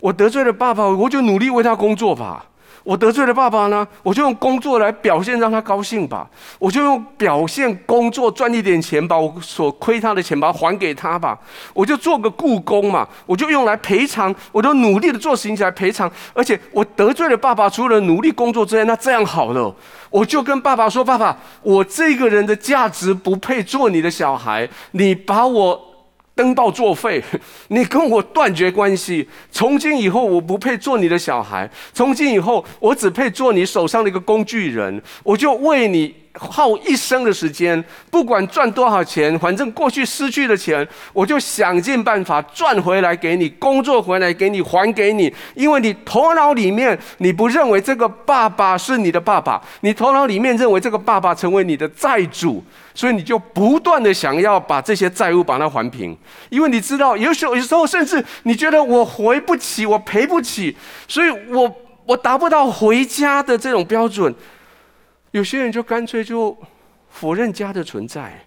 [0.05, 2.45] 我得罪了爸爸，我就努力为他工作吧。
[2.83, 6.29] 我得罪了爸爸呢，我就用工作来表现，让他高兴吧。
[6.59, 11.39] 我就用表现工作赚一点钱，把我所亏他的钱把它还给他吧。
[11.73, 16.13] 我就做个雇工嘛，我就用来赔偿，我都努力的做事情起来赔偿。
[16.35, 19.75] 而且我得罪了爸爸，除了努力工作之外，那这样好了，
[20.11, 25.81] 我就跟爸爸说：“爸爸，我这个人的价值不配做你的小孩，你把我。”
[26.35, 27.23] 登报作废，
[27.69, 29.29] 你跟我断绝关系。
[29.51, 31.71] 从今以后，我不配做你的小孩。
[31.93, 35.03] 从今以后，我只配做你手上的一个工具人。
[35.23, 36.24] 我就为你。
[36.37, 45.33] 耗一生的时间，不管赚多少钱，反正过去失去的钱，我就想尽办法赚回来给你，工作回来给你，还给你。
[45.55, 52.63] 因为你头脑里面你不认为这个爸爸是你的爸爸，你头脑里面认为这个爸爸成为你的债主，
[52.95, 56.17] 所以你就不断的想要把这些债务把它还平。
[56.51, 61.73] 因为你知道，有时候有时候甚至你觉得我回不起，我赔不起，所以我
[62.07, 64.35] 我达不到回家的这种标准。
[65.35, 66.57] 有些人就干脆就
[67.11, 68.47] 否认家的存在，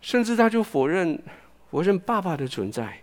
[0.00, 1.22] 甚至他就否认
[1.70, 2.98] 否认爸爸的存在，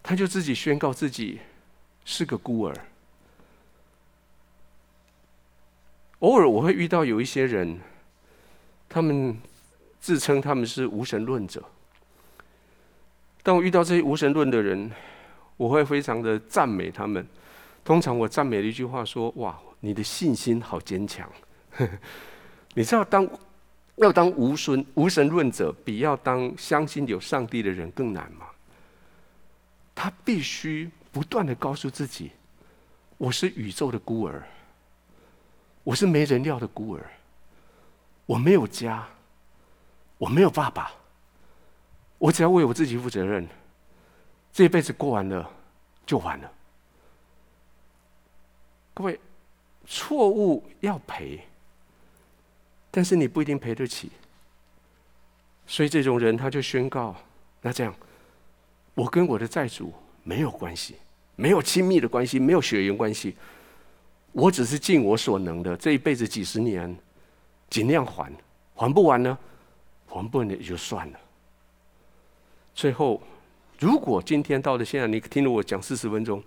[0.00, 1.40] 他就自己宣告自己
[2.04, 2.76] 是个孤儿。
[6.20, 7.80] 偶尔我会遇到有一些人，
[8.88, 9.36] 他们
[9.98, 11.60] 自称他们是无神论者。
[13.42, 14.88] 当我遇到这些无神论的人，
[15.56, 17.26] 我会非常的赞美他们。
[17.84, 21.30] 通常我赞美的一句话说：“哇！”你的信心好坚强，
[22.72, 23.28] 你知道当
[23.96, 28.46] 要当无神无神论者，比要当相信有上帝的人更难吗？
[29.94, 32.30] 他必须不断的告诉自己：
[33.18, 34.42] 我是宇宙的孤儿，
[35.82, 37.04] 我是没人要的孤儿，
[38.24, 39.06] 我没有家，
[40.16, 40.90] 我没有爸爸，
[42.16, 43.46] 我只要为我自己负责任，
[44.50, 45.50] 这辈子过完了
[46.06, 46.50] 就完了。
[48.94, 49.20] 各位。
[49.86, 51.40] 错误要赔，
[52.90, 54.10] 但是你不一定赔得起，
[55.66, 57.14] 所以这种人他就宣告：
[57.60, 57.94] 那这样，
[58.94, 59.92] 我跟我的债主
[60.22, 60.96] 没有关系，
[61.36, 63.36] 没有亲密的关系，没有血缘关系，
[64.32, 66.96] 我只是尽我所能的，这一辈子几十年，
[67.68, 68.32] 尽量还，
[68.74, 69.38] 还不完呢，
[70.06, 71.20] 还不完也就算了。
[72.74, 73.22] 最后，
[73.78, 76.42] 如果今天到了现在，你听了我讲四十分钟。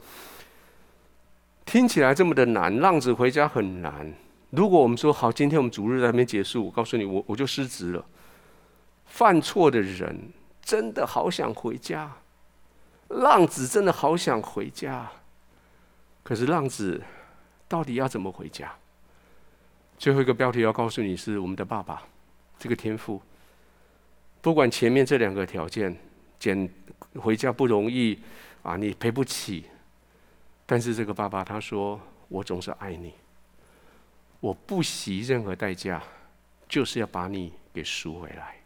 [1.68, 4.14] 听起来这么的难，浪子回家很难。
[4.52, 8.06] 如果我们说好，今天我们主日还没结束，我告诉你，我我就失职了。
[9.06, 12.10] 犯错的人真的好想回家，
[13.10, 15.12] 浪子真的好想回家。
[16.24, 17.04] 可是浪子
[17.68, 18.74] 到底要怎么回家？
[19.98, 22.02] 最后一个标题要告诉你是我们的爸爸，
[22.58, 23.22] 这个天赋。
[24.42, 25.94] 不管前面这两个条件，
[26.40, 26.70] 捡
[27.16, 28.18] 回家不容易
[28.64, 29.66] 啊，你赔不起。
[30.68, 33.14] 但是这个爸爸他说：“我总是爱你，
[34.42, 36.04] 我不惜任何代价，
[36.68, 38.58] 就是要把你给赎回来。”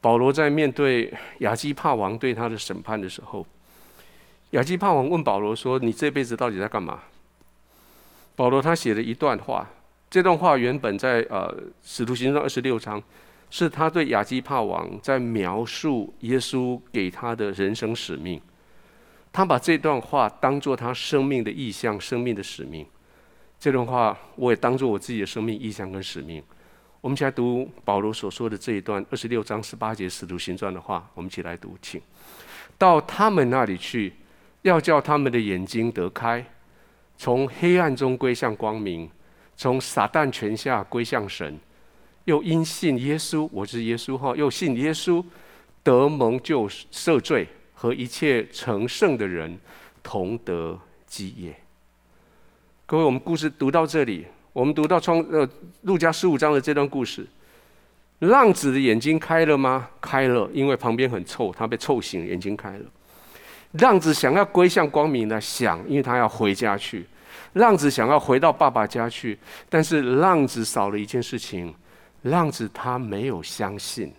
[0.00, 3.46] 保罗在面对亚基帕王对他的审判的时候，
[4.50, 7.02] 亚基帕王问保罗说：“你这辈子到底在干嘛？”
[8.34, 9.70] 保罗他写了一段话，
[10.10, 13.02] 这段话原本在呃《使徒行传》二十六章，
[13.50, 18.40] 是他对亚基帕王在描述耶稣给他的人生使命。
[19.34, 22.86] 他把这段话当做他生命的意向、生命的使命。
[23.58, 26.40] 这段话我也当做我自己的生命意向跟使命。
[27.00, 31.10] 我们一起来读保罗所说的这一段二十六章十八节使徒行传的话。
[31.14, 32.00] 我们一起来读，请
[32.78, 34.12] 到他们那里去，
[34.62, 36.46] 要叫他们的眼睛得开，
[37.18, 39.10] 从黑暗中归向光明，
[39.56, 41.58] 从撒旦权下归向神，
[42.26, 45.24] 又因信耶稣，我是耶稣哈，又信耶稣，
[45.82, 47.48] 得蒙救赦罪，
[47.84, 49.58] 和一切成圣的人
[50.02, 51.54] 同得基业。
[52.86, 54.24] 各位，我们故事读到这里，
[54.54, 55.46] 我们读到创呃
[55.82, 57.26] 路加十五章的这段故事，
[58.20, 59.90] 浪子的眼睛开了吗？
[60.00, 62.84] 开了，因为旁边很臭，他被臭醒，眼睛开了。
[63.72, 67.04] 浪子想要归向光明呢想，因为他要回家去。
[67.52, 71.74] 浪子想要回到爸爸家去，但是浪子少了一件事情，
[72.22, 74.10] 浪子他没有相信，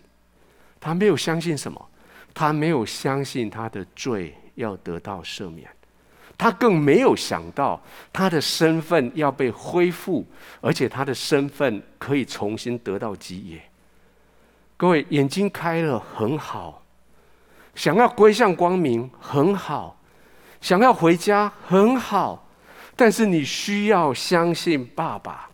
[0.79, 1.89] 他没有相信什么？
[2.35, 5.67] 他没有相信他的罪要得到赦免，
[6.37, 7.81] 他更没有想到
[8.13, 10.23] 他的身份要被恢复，
[10.61, 13.59] 而且他的身份可以重新得到基业。
[14.77, 16.83] 各位眼睛开了很好。
[17.73, 19.99] 想要归向光明很好，
[20.61, 22.47] 想要回家很好，
[22.95, 25.49] 但是你需要相信爸爸。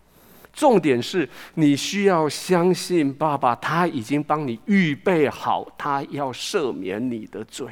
[0.54, 7.68] 重点是你需要相信爸爸，他已经帮你预备好，他要赦免你的罪。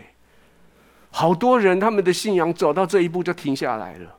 [1.12, 4.16] 好多人他们的信仰走到这一步就停下来了。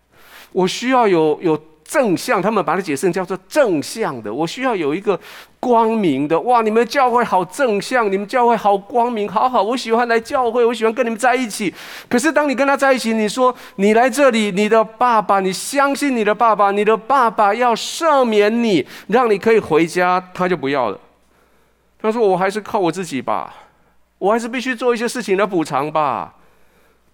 [0.53, 1.71] 我需要有有。
[1.91, 4.33] 正向，他们把它解释叫做正向的。
[4.33, 5.19] 我需要有一个
[5.59, 6.39] 光明的。
[6.43, 9.61] 哇，你们教会好正向，你们教会好光明，好好。
[9.61, 11.75] 我喜欢来教会，我喜欢跟你们在一起。
[12.09, 21.01] 可是当你跟他在一起，你说你来这里，你的爸爸，你相信你的爸爸，你的爸爸要赦免你，让你可以回家，他就不要了。
[22.01, 23.53] 他说：“我还是靠我自己吧，
[24.19, 26.35] 我还是必须做一些事情来补偿吧。”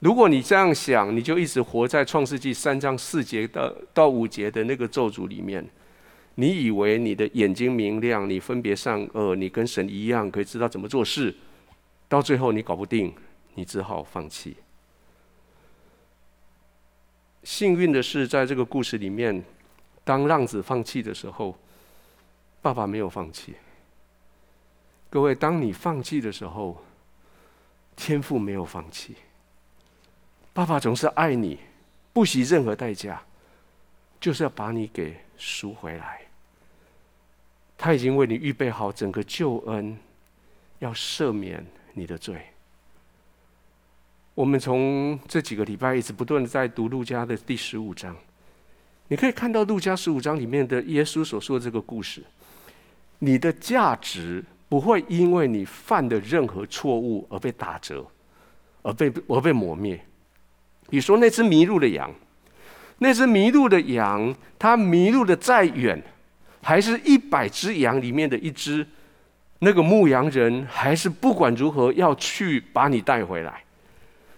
[0.01, 5.67] 如果你这样想，你就一直活在创世纪三章四节到到五节的那个咒诅里面。
[6.35, 11.35] 你以为你的眼睛明亮，你分别善恶，你跟神一样可以知道怎么做事，
[12.09, 13.15] 到最后你搞不定，
[13.55, 14.55] 你只好放弃。
[17.43, 19.43] 幸运的是，在这个故事里面，
[20.05, 21.57] 当浪子放弃的时候，
[22.61, 23.55] 爸爸没有放弃。
[25.09, 26.85] 各位，当你放弃的时候，
[27.97, 29.17] 天父没有放弃。
[30.57, 31.59] 爸爸总是爱你，
[32.15, 33.21] 不惜任何代价，
[34.19, 36.23] 就是要把你给赎回来。
[37.77, 39.99] 他已经为你预备好整个救恩，
[40.79, 42.41] 要赦免你的罪。
[44.35, 48.17] 我们从这几个礼拜一直不断的在读路加的第十五章，
[49.09, 52.25] 你可以看到路加十五章里面的耶稣所说的这个故事。
[53.19, 58.07] 你的价值不会因为你犯的任何错误而被打折，
[58.81, 60.03] 而被而被磨灭。
[60.89, 62.11] 比如说那只迷路的羊，
[62.99, 66.03] 那只迷路的羊，它迷路的再远，
[66.63, 68.87] 还是一百只羊里面的一只，
[69.59, 73.63] 那个牧羊人还是不管如何要去把你带回来。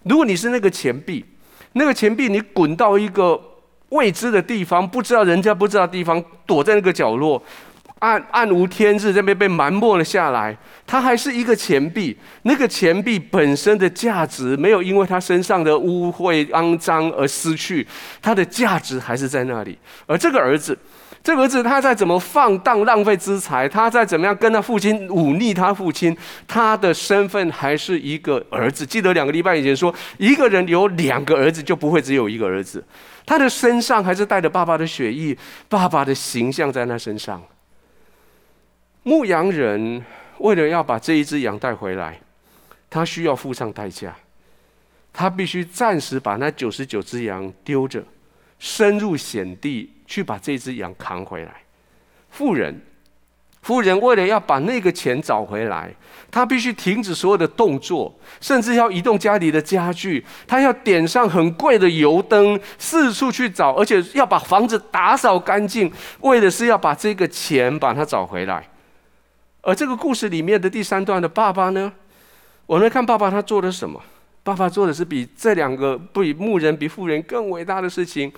[0.04, 1.24] 如果你是那个钱币，
[1.74, 3.40] 那个钱币你滚到一个
[3.90, 7.42] 未知的地方，不知道人家不知道地方，躲在那个角落。
[8.00, 10.56] 暗暗无天日，这边被埋没了下来。
[10.86, 17.86] 它还是一个钱币，那个钱币本身的价值没有因为它身上的污秽肮脏而失去，
[18.22, 19.76] 它的价值还是在那里。
[20.06, 20.78] 而这个儿子，
[21.22, 28.86] 这个儿子他再怎么放荡浪费资财，他再怎么样跟他父亲忤逆他父亲，他的身份还是一个儿子。
[28.86, 32.82] 记得两个礼拜以前说，一个人有两个儿子就不会只有一个儿子，
[33.26, 35.36] 他的身上还是带着爸爸的血液，
[35.68, 37.42] 爸爸的形象在他身上。
[39.08, 40.04] 牧羊人
[40.36, 42.20] 为了要把这一只羊带回来，
[42.90, 44.14] 他需要付上代价。
[45.14, 48.04] 他必须暂时把那九十九只羊丢着，
[48.58, 51.52] 深入险地去把这只羊扛回来。
[52.28, 52.78] 富人，
[53.62, 55.90] 富人为了要把那个钱找回来，
[56.30, 60.22] 他必须停止所有的动作，甚至要移动家里的家具。
[60.46, 65.90] 他要点上很贵的油灯，四处去找，而且要把房子打扫干净，
[66.20, 68.68] 为的是要把这个钱把它找回来。
[69.68, 71.92] 而这个故事里面的第三段的爸爸呢，
[72.64, 74.02] 我们来看爸爸他做了什么？
[74.42, 78.32] 爸爸做的是比这两个比牧人比妇人更伟大的事情。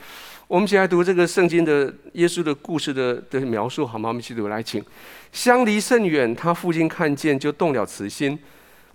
[0.49, 4.09] 我们一起来读这个圣经的耶稣的故事的的描述，好吗？
[4.09, 4.85] 我们一起读来，请。
[5.31, 8.37] 相离甚远，他父亲看见就动了慈心，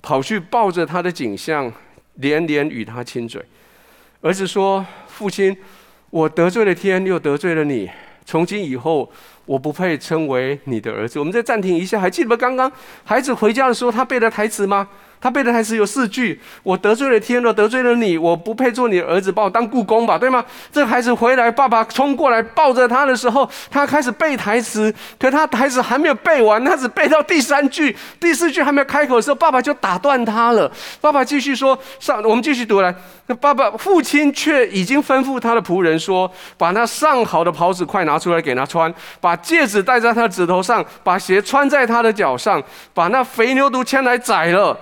[0.02, 1.72] 跑去抱着他的景象，
[2.16, 3.42] 连连与他亲嘴。
[4.20, 5.56] 儿子说：“父亲，
[6.10, 7.90] 我得罪了天，又得罪了你。
[8.26, 9.10] 从今以后。”
[9.46, 11.20] 我不配称为你的儿子。
[11.20, 12.72] 我们再暂停一下，还记得刚刚
[13.04, 14.88] 孩子回家的时候，他背的台词吗？
[15.26, 20.46] 他背的台词有四句：我得罪了天了，得罪了你，我不配做你儿子，把我当雇工吧，对吗？
[20.72, 30.72] 这个孩子回来，爸爸冲过来抱着他的时候，他开始背台词，可他台词还没有背完，他只背到第三句、第四句还没有开口的时候，爸爸就打断他了。
[31.02, 32.94] 爸爸继续说：上，我们继续读来。
[33.42, 42.62] 爸爸父亲却已经吩咐他的仆人说：把那上好的袍子快拿出来给他穿，把戒指戴在他的指头上，把鞋穿在他的脚上，
[42.94, 44.78] 把那肥牛犊牵来宰了。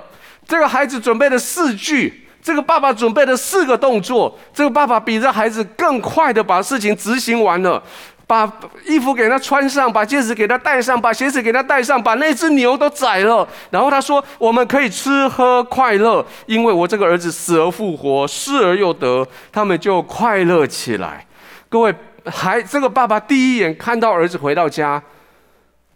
[0.47, 7.81] 这个孩子准备了四句，这个爸爸准备了四个动作，这个爸爸比这孩子更快的把事情执行完了，
[8.27, 8.51] 把
[8.85, 13.47] 衣服给他穿上，把戒指给他戴上，把鞋子给他戴上，把那只牛都宰了。
[13.69, 21.25] 然后他说：“我们可以吃喝快乐，因为我这个儿子死而复活，失而又得。”他们就快乐起来。
[21.69, 21.93] 各位，
[22.25, 25.01] 还这个爸爸第一眼看到儿子回到家，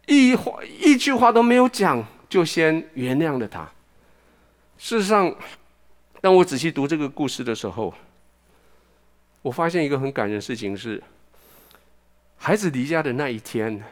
[0.05, 3.67] 一话一句话都没有讲，就先原谅了他。
[4.77, 5.35] 事实上，
[6.21, 7.93] 当我仔细读这个故事的时候，
[9.41, 11.01] 我发现一个很感人的事情是：
[12.37, 13.83] 孩子离家的那一天，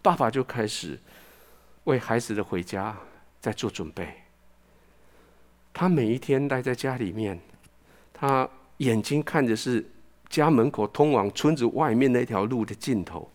[0.00, 0.98] 爸爸就开始
[1.84, 2.96] 为孩子的回家
[3.40, 4.08] 在做准备。
[5.72, 7.38] 他每一天待在家里面，
[8.14, 8.48] 他
[8.78, 9.84] 眼睛看着是
[10.28, 13.28] 家门口通往村子外面那条路的尽头，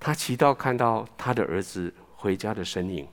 [0.00, 3.06] 他祈祷看到他的儿子回家的身影。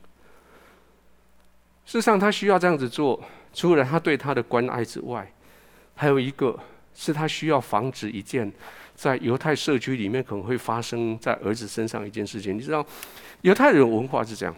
[1.85, 3.23] 事实上，他需要这样子做，
[3.53, 5.31] 除了他对他的关爱之外，
[5.93, 6.59] 还有一个
[6.95, 8.51] 是他需要防止一件
[8.95, 12.57] 在犹太社区里面可能会发生在儿子身上一件事情。
[12.57, 12.83] 你知道，
[13.41, 14.55] 犹太人文化是这样：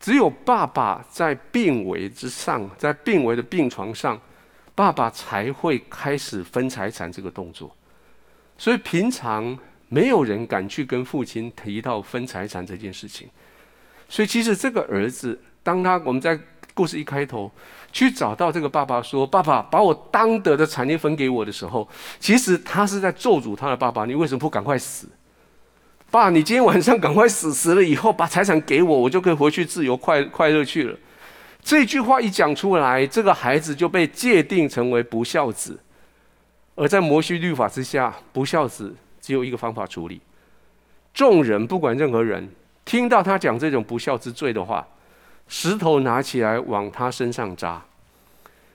[0.00, 4.20] 只有爸爸在病危之上，在病危的病床上，
[4.74, 7.74] 爸爸才会开始分财产这个动作。
[8.58, 9.56] 所以平常
[9.88, 13.30] 没有人敢去跟父亲提到分财产这件事情。
[14.08, 15.40] 所以其实这个儿子。
[15.64, 16.38] 当他我们在
[16.74, 17.50] 故事一开头
[17.90, 21.88] 去找到这个爸爸说：“爸爸，把我当得的产业分给我的时候，
[22.20, 24.04] 其实他是在咒诅他的爸爸。
[24.04, 25.08] 你为什么不赶快死？
[26.10, 30.98] 爸，你今天晚上赶快死，死了以后把财产给我，我就可以回去自由快快乐去了。”
[31.62, 35.80] 这句话一讲出来，这个孩子就被界定成为不孝子。
[36.74, 40.20] 而在摩西律法之下，不孝子只有一个方法处理：
[41.14, 42.50] 众人不管任何人
[42.84, 44.86] 听到他讲这种不孝之罪的话。
[45.46, 47.84] 石头拿起来往他身上扎，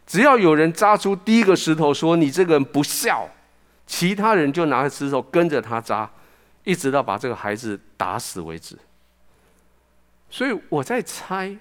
[0.05, 3.27] 只要有人扎出第一个石头，说你这个人不孝，
[3.85, 6.09] 其他人就拿着石头跟着他扎，
[6.63, 8.77] 一直到把这个孩子打死为止。
[10.29, 11.57] 所以我在猜，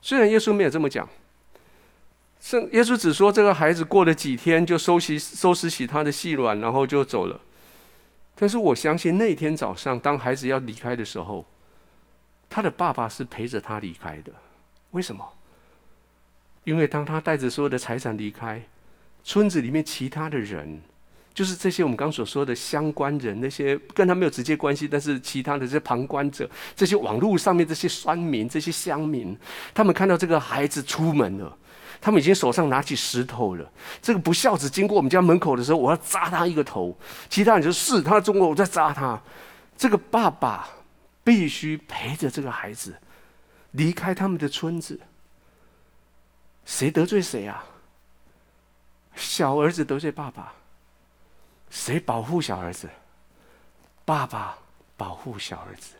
[0.00, 1.08] 虽然耶稣没有这么讲，
[2.40, 7.40] 圣耶稣只说这个孩子过了几天就收拾收拾起他的细软，然后就走了。
[8.34, 11.46] 但是我相信那天早上，当孩子要离开的时候。
[12.54, 14.30] 他的爸爸是陪着他离开的，
[14.90, 15.26] 为什么？
[16.64, 18.62] 因为当他带着所有的财产离开，
[19.24, 20.82] 村子里面其他的人，
[21.32, 26.46] 就是这些我们刚所说的相关人，那些跟他没有直接关系，但是其他的这些旁观者，
[26.76, 29.34] 这些网络上面这些酸民、这些乡民，
[29.72, 31.56] 他们看到这个孩子出门了，
[32.02, 33.72] 他们已经手上拿起石头了。
[34.02, 36.94] 这个不孝子经过我们家门口的时候，我要扎他一个头。
[37.30, 39.18] 其他人就说是他的中国，我在扎他。
[39.74, 40.68] 这个爸爸。
[41.24, 42.96] 必须陪着这个孩子
[43.72, 45.00] 离开他们的村子。
[46.64, 47.64] 谁得罪谁啊？
[49.14, 50.54] 小儿子得罪爸爸，
[51.68, 52.88] 谁保护小儿子？
[54.04, 54.58] 爸爸
[54.96, 55.94] 保护小儿子。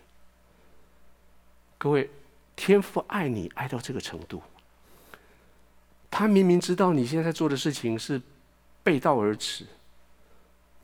[1.77, 2.09] 各位，
[2.57, 4.43] 天父爱你爱到这个程度，
[6.11, 8.23] 他明明知道你现在在做的事情是
[8.83, 9.67] 背道而驰，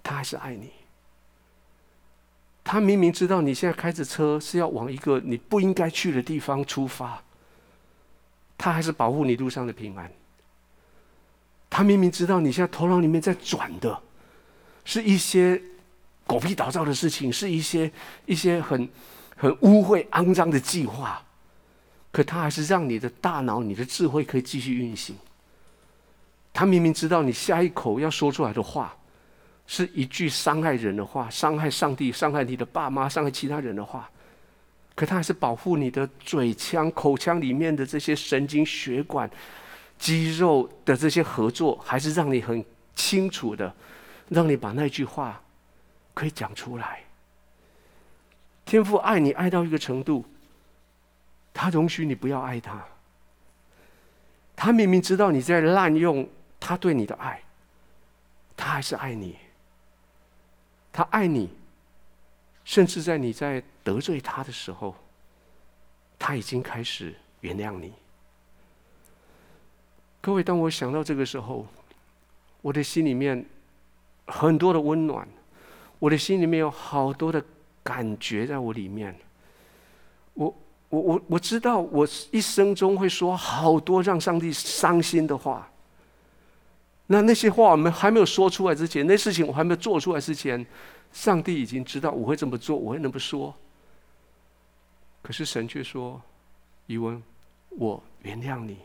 [0.02, 0.72] 他还是爱你。
[2.70, 7.18] 他明明知道你现在开着车是要往一个你不应该去的地方出发，
[8.58, 10.12] 他还是保护你路上的平安。
[11.70, 13.98] 他明明知道你现在头脑里面在转的，
[14.84, 15.58] 是一些
[16.26, 17.90] 狗屁倒灶的事情，是一些
[18.26, 18.86] 一些很
[19.34, 21.24] 很污秽肮脏的计划，
[22.12, 25.16] 可他还是让你的大脑、你的智慧可以继续运行。
[26.52, 28.94] 他明明知道你下一口要说出来的话。
[29.70, 34.10] 是一句伤害人的话，伤害上帝、伤害你的爸妈、伤害其他人的话，
[34.94, 39.30] 可他还是保护你的嘴腔、口腔里面的这些神经、血管、
[39.98, 42.64] 肌肉的这些合作，还是让你很
[42.96, 43.72] 清楚的，
[44.30, 45.38] 让你把那句话
[46.14, 47.00] 可以讲出来。
[48.64, 50.24] 天父爱你爱到一个程度，
[51.52, 52.82] 他容许你不要爱他。
[54.56, 56.26] 他明明知道你在滥用
[56.58, 57.42] 他对你的爱，
[58.56, 59.36] 他还是爱你。
[60.98, 61.48] 他爱你，
[62.64, 64.96] 甚至在你在得罪他的时候，
[66.18, 67.92] 他已经开始原谅你。
[70.20, 71.64] 各位，当我想到这个时候，
[72.60, 73.46] 我的心里面
[74.26, 75.28] 很多的温暖，
[76.00, 77.40] 我的心里面有好多的
[77.84, 79.16] 感觉在我里面。
[80.34, 80.52] 我
[80.88, 85.70] 我我我知道，我一生中会说好多让上帝伤心的话。
[87.10, 90.64] 那那些话我们还没有说出来之前，那事情我还没有做出来之前，
[91.10, 93.54] 上帝已经知道我会这么做，我会那么说。
[95.22, 96.20] 可是神却说
[96.86, 97.22] ：“伊文，
[97.70, 98.76] 我原谅你。”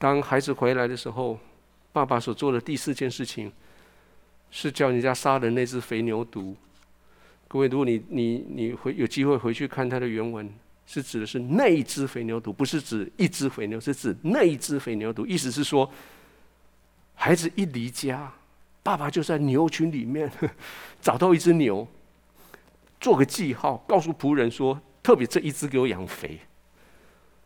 [0.00, 1.38] 当孩子回来的时候，
[1.92, 3.52] 爸爸所做的第四件事情，
[4.50, 6.54] 是叫人家杀了那只肥牛犊。
[7.48, 10.50] 各位，如果你你你回有机会回去看他的原文。
[10.84, 15.24] 是指的是那一只肥牛犊，不是指一只肥牛，是指那一只肥牛犊。
[15.24, 15.90] 意思是说，
[17.14, 18.30] 孩子一离家，
[18.82, 20.30] 爸爸就在牛群里面
[21.00, 21.86] 找到一只牛，
[23.00, 26.40] 做个记号，告诉仆人说：特别这一只给我养肥。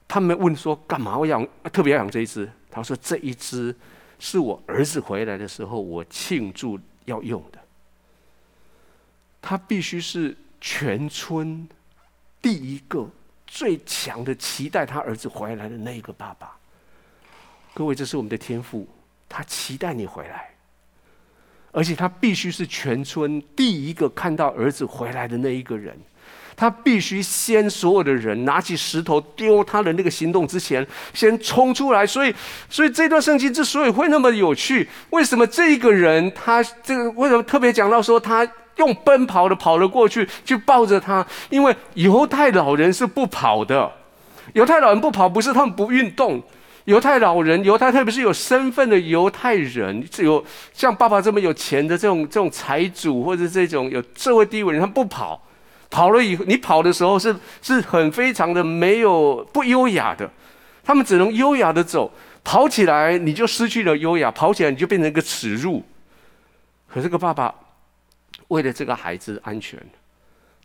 [0.09, 1.47] 他们问说：干嘛我养？
[1.73, 2.51] 特别要养这一只？
[2.71, 3.77] 他说：这一只
[4.19, 7.59] 是我儿子回来的时候，我庆祝要用的。
[9.43, 11.69] 他必须是全村
[12.41, 13.09] 第一个。
[13.47, 16.57] 最强的期待他儿子回来的那一个爸爸，
[17.73, 18.87] 各位，这是我们的天父，
[19.29, 20.51] 他期待你回来，
[21.71, 25.97] 而且他必须是全村第一个看到儿子回来的那一个人，
[26.57, 32.07] 他必须先所有的人拿起石头丢他的那个行动之前，先冲出来。
[32.07, 32.35] 所以，
[32.69, 38.47] 所以这段圣经之所以会那么有趣，为什么这一个人他这个为什么特别讲到说他？
[38.77, 43.91] 用奔跑的跑了过去，去抱着他，因为犹太老人是不跑的。
[44.53, 46.43] 犹太老人不跑，不是他们不运动。
[46.85, 55.43] 犹太老人，犹太特别是有身份的犹太人，只有像爸爸这么有钱的这种这种财主，或者这种有社会地位人，他不跑。
[55.91, 60.31] 跑了以后，你跑的时候是是很非常的没有不优雅的。
[60.85, 62.13] 他们只能优雅的走，
[62.45, 65.83] 跑起来你就失去了优雅，跑起来你就变成一个耻辱。
[66.87, 67.53] 可是这个爸爸。
[68.49, 69.85] 为了这个孩子安全，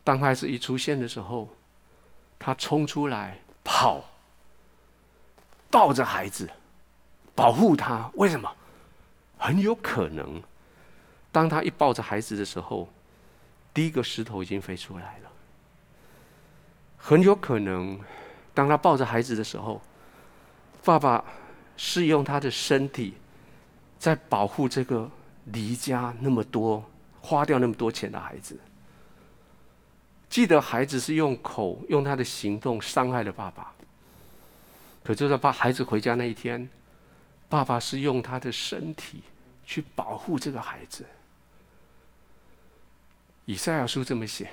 [0.03, 1.49] 当孩子一出现的时候，
[2.37, 4.03] 他冲出来跑，
[5.69, 6.49] 抱着孩子，
[7.33, 8.09] 保护他。
[8.15, 8.49] 为什么？
[9.37, 10.41] 很有可能，
[11.31, 12.87] 当他一抱着孩子的时候，
[13.73, 15.31] 第一个石头已经飞出来了。
[16.97, 17.99] 很有可能，
[18.53, 19.81] 当他抱着孩子的时候，
[20.83, 21.25] 爸爸
[21.75, 23.15] 是用他的身体
[23.97, 25.09] 在保护这个
[25.45, 26.83] 离家那么多。
[27.21, 28.59] 花掉那么多钱的孩子，
[30.29, 33.71] 记得孩子是用口、用他的行动伤害了爸爸。
[35.03, 36.67] 可就在爸孩子回家那一天，
[37.47, 39.23] 爸爸是用他的身体
[39.65, 41.05] 去保护这个孩子。
[43.45, 44.49] 以赛亚书这么写，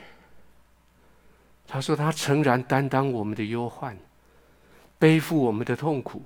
[1.67, 3.97] 他说他诚然担当我们的忧患，
[4.99, 6.23] 背负我们的痛苦，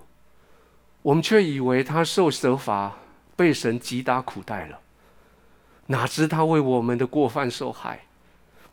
[1.03, 2.97] 我们却以为他受责罚，
[3.36, 4.80] 被神击打苦待了。
[5.87, 8.07] 哪知他为我们的过犯受害，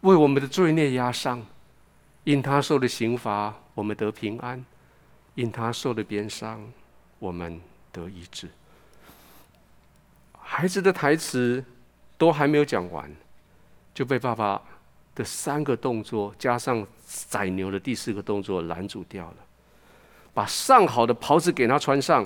[0.02, 1.46] 为我们的罪孽压伤，
[2.24, 4.60] 因他受的刑罚，我们得平安；
[5.36, 6.62] 因他受的鞭伤，
[7.18, 7.60] 我们
[7.92, 8.48] 得医治。
[10.40, 11.64] 孩子的台词
[12.18, 13.14] 都还没有讲完，
[13.94, 14.62] 就被爸爸
[15.16, 19.36] 的三个动作加上宰牛的第四个动作拦阻掉了。
[20.34, 22.26] 把上好的袍子给他穿上，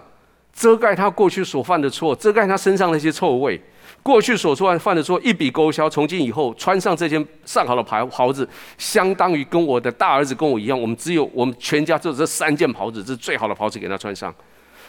[0.52, 3.60] 遮盖他过去所犯的错，遮盖他身上那些臭味。
[4.04, 8.48] 过去所做犯的错一笔勾销，从今以后穿上这件上好的袍袍子，
[8.78, 14.36] 相当于跟我的大儿子跟我一样，我们只有我们全家只有这三件袍子，这是最好的袍子给他穿上。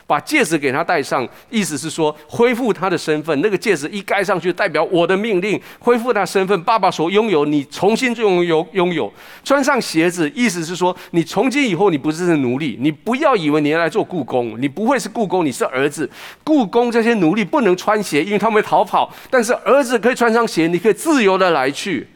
[0.06, 3.40] 把戒指给他戴上，意思是说恢复他的身份。
[3.40, 6.62] 那个戒指一盖上去，代表我的命令，恢复他身份。
[6.62, 9.12] 爸爸所拥有，你重新拥有拥有。
[9.42, 16.08] 穿上鞋子，意思是说你从今以后你不是奴隶，你不要以为你要来做雇工，你不会是雇工，你是儿子。
[16.44, 19.12] 雇工这些奴隶不能穿鞋，因为他们会逃跑。
[19.30, 22.06] 但是儿子可以穿上鞋，你可以自由的来去。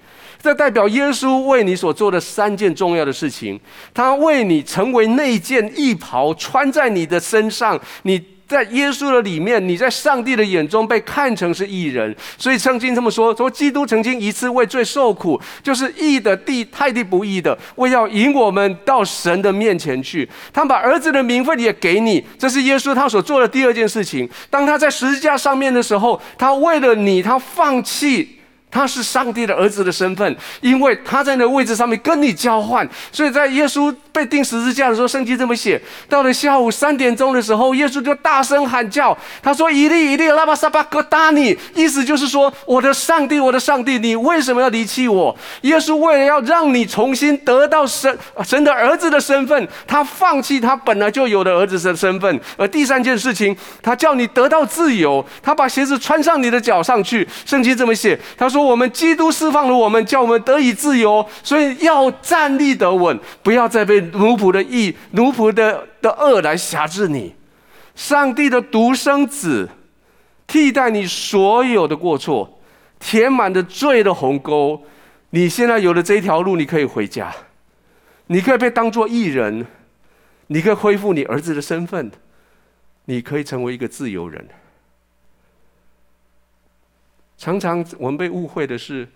[0.40, 3.58] 这代表耶稣为你所做的三件重要的事情，
[3.92, 12.16] 他为你成为那件义袍穿在你的身上，你在耶稣的里面，你在上帝的眼中被看成是义人。
[12.38, 20.26] 所以圣经这么说：说基督曾经一次为罪受苦，就是义的替代替不义的，为要引我们到神的面前去。
[20.50, 24.26] 他把儿子的名分也给你，这是耶稣他所做的第二件事情。
[24.48, 28.37] 当他在十字架上面的时候，他为了你，他放弃。
[28.70, 52.40] 他是上帝的儿子的身份，因为他在那位置上面跟你交换，所以在耶稣被钉十字架的时候，圣经这么写：到了下午三点钟的时候，耶稣就大声喊叫，他说：“以利以利，拉巴撒巴哥达尼。”意思就是说：“我的上帝，我的上帝，你为什么要离弃我？”耶稣为了要让你重新得到神神的儿子的身份，他放弃他本来就有的儿子的身份。
[52.56, 57.26] 而第三件事情，他叫你得到自由，他把鞋子穿上你的脚上去。
[57.46, 67.34] 圣经这么写，他说：“我们基督释放了我们，叫我们得以自由，所以要站立得稳，不要再被奴仆的义、奴仆的的恶来辖制你。
[67.94, 69.68] 上帝的独生子
[70.46, 72.60] 替代你所有的过错，
[73.00, 74.82] 填满的罪的鸿沟。
[75.30, 77.34] 你现在有了这一条路，你可以回家，
[78.28, 79.66] 你可以被当作艺人，
[80.46, 82.10] 你可以恢复你儿子的身份，
[83.04, 84.48] 你可以成为一个自由人。
[87.38, 89.08] 常常我们被误会的是，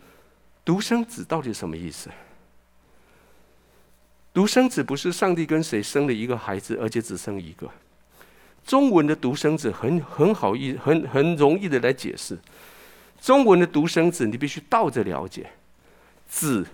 [0.65, 2.09] 独生子到底什么意思？
[4.33, 7.69] 独生子不是上帝跟谁生了一个孩子，而且只生一个。
[8.65, 12.39] 中文的独生子很很好意，很很容易的来解释。
[13.21, 15.51] 中文的独生子，你必须倒着了解。
[16.29, 16.65] 子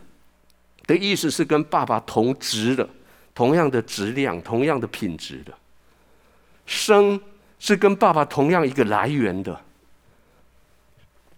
[0.87, 2.89] 的意思是跟爸爸同质的，
[3.35, 5.53] 同样的质量，同样的品质的。
[6.67, 7.19] 生
[7.59, 9.59] 是跟爸爸同样一个来源的。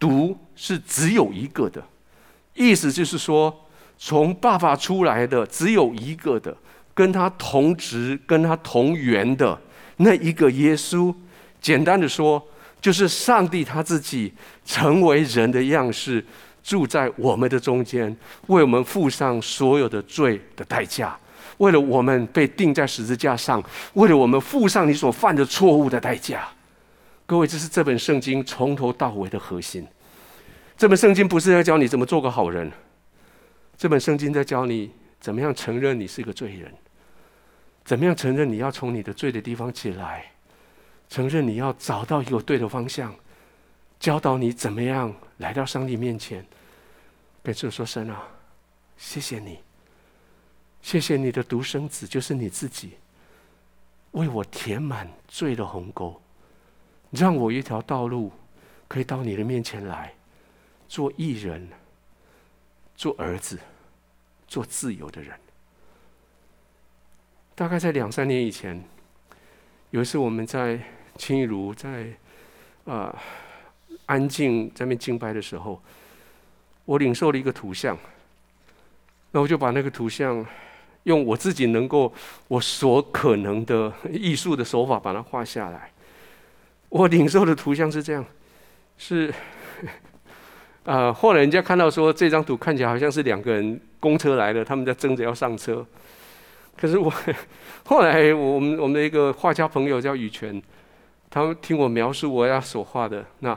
[0.00, 1.80] 独是只有一个的，
[2.54, 3.54] 意思就是说，
[3.98, 6.56] 从爸爸出来的只有一个的，
[6.94, 9.56] 跟他同职、跟他同源的
[9.98, 11.14] 那一个耶稣。
[11.60, 12.42] 简单的说，
[12.80, 14.32] 就是上帝他自己
[14.64, 16.24] 成为人的样式，
[16.62, 21.14] 住在我们的中间，为我们付上所有的罪的代价，
[21.58, 26.48] 为了我们被钉在十字架上，为了我们付上你所犯的错误的代价。
[27.30, 29.86] 各位，这是这本圣经从头到尾的核心。
[30.76, 32.68] 这本圣经不是在教你怎么做个好人，
[33.76, 36.74] 这本圣经在教你怎么样承认你是个罪人，
[37.84, 40.32] 怎么样承认你要从你的罪的地方起来，
[41.08, 43.14] 承认你要找到一个对的方向，
[44.00, 46.44] 教导你怎么样来到上帝面前。
[47.44, 48.26] 跟主说声啊，
[48.96, 49.60] 谢谢你，
[50.82, 52.94] 谢谢你的独生子，就是你自己，
[54.10, 56.20] 为我填满罪的鸿沟。
[57.10, 58.32] 让我一条道路
[58.86, 60.14] 可以到你的面前来，
[60.88, 61.68] 做艺人，
[62.94, 63.58] 做儿子，
[64.46, 65.36] 做自由的人。
[67.54, 68.82] 大概在两三年以前，
[69.90, 70.80] 有一次我们在
[71.16, 72.06] 清玉炉在
[72.84, 73.14] 啊、
[74.06, 75.82] 安静在那敬拜的时候，
[76.84, 77.98] 我领受了一个图像，
[79.32, 80.44] 那我就把那个图像
[81.02, 82.12] 用我自己能够
[82.48, 85.92] 我所可能的艺术的手法把它画下来。
[86.90, 88.24] 我领受的图像是这样，
[88.98, 89.32] 是，
[90.84, 95.86] 啊、呃，后来人家看到说这张图看起来好像是两个人公车来了，他们在争着要上车。
[96.76, 97.12] 可是我
[97.84, 100.60] 后来我们我们的一个画家朋友叫羽泉，
[101.30, 103.56] 他们听我描述我要所画的，那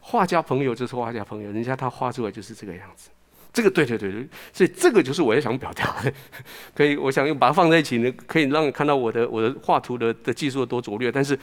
[0.00, 3.10] 画家朋友就是画家朋友，人家他画出来就是这个样子。
[3.52, 6.10] 这个对对对对，所以这个就是我要想表达的。
[6.74, 11.38] 可以，我想用把它放在一起呢，可以让你看到我的我的画图的的技术有多拙劣，但是。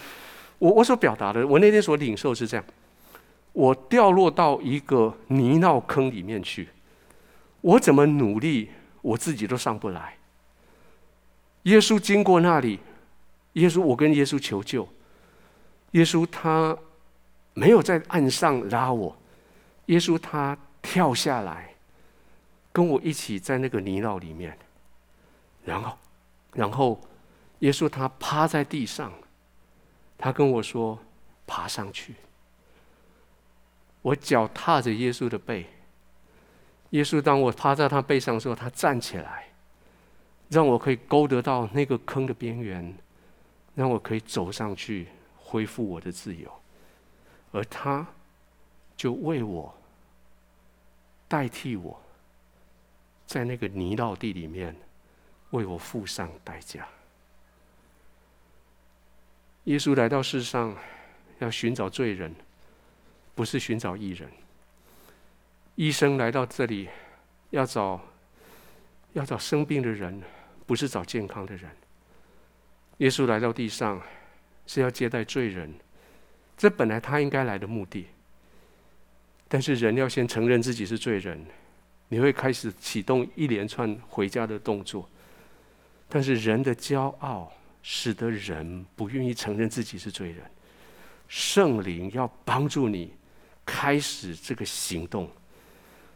[0.59, 2.65] 我我所表达的，我那天所领受是这样：
[3.53, 6.67] 我掉落到一个泥淖坑里面去，
[7.61, 8.69] 我怎么努力，
[9.01, 10.17] 我自己都上不来。
[11.63, 12.79] 耶稣经过那里，
[13.53, 14.87] 耶稣，我跟耶稣求救，
[15.91, 16.77] 耶稣他
[17.53, 19.17] 没有在岸上拉我，
[19.85, 21.73] 耶稣他跳下来，
[22.73, 24.57] 跟我一起在那个泥淖里面，
[25.63, 25.97] 然后，
[26.53, 26.99] 然后
[27.59, 29.11] 耶稣他趴在地上。
[30.19, 30.99] 他跟我说
[31.47, 32.13] ：“爬上去。”
[34.03, 35.65] 我脚踏着耶稣的背。
[36.91, 39.47] 耶稣当我趴在他背上的时候，他站起来，
[40.49, 42.95] 让我可以勾得到那个坑的边缘，
[43.75, 45.07] 让我可以走上去，
[45.37, 46.51] 恢复我的自由。
[47.51, 48.05] 而他，
[48.97, 49.73] 就为我
[51.27, 51.99] 代替我，
[53.25, 54.75] 在那个泥淖地里面，
[55.51, 56.87] 为我付上代价。
[59.69, 60.75] 耶稣来到世上，
[61.37, 62.33] 要寻找罪人，
[63.35, 64.27] 不是寻找义人。
[65.75, 66.89] 医生来到这里，
[67.51, 68.01] 要找
[69.13, 70.23] 要找生病的人，
[70.65, 71.69] 不是找健康的人。
[72.97, 74.01] 耶稣来到地上，
[74.65, 75.71] 是要接待罪人，
[76.57, 78.07] 这本来他应该来的目的。
[79.47, 81.45] 但是人要先承认自己是罪人，
[82.07, 85.07] 你会开始启动一连串回家的动作。
[86.07, 87.53] 但是人的骄傲。
[87.81, 90.43] 使得人不愿意承认自己是罪人，
[91.27, 93.13] 圣灵要帮助你
[93.65, 95.29] 开始这个行动。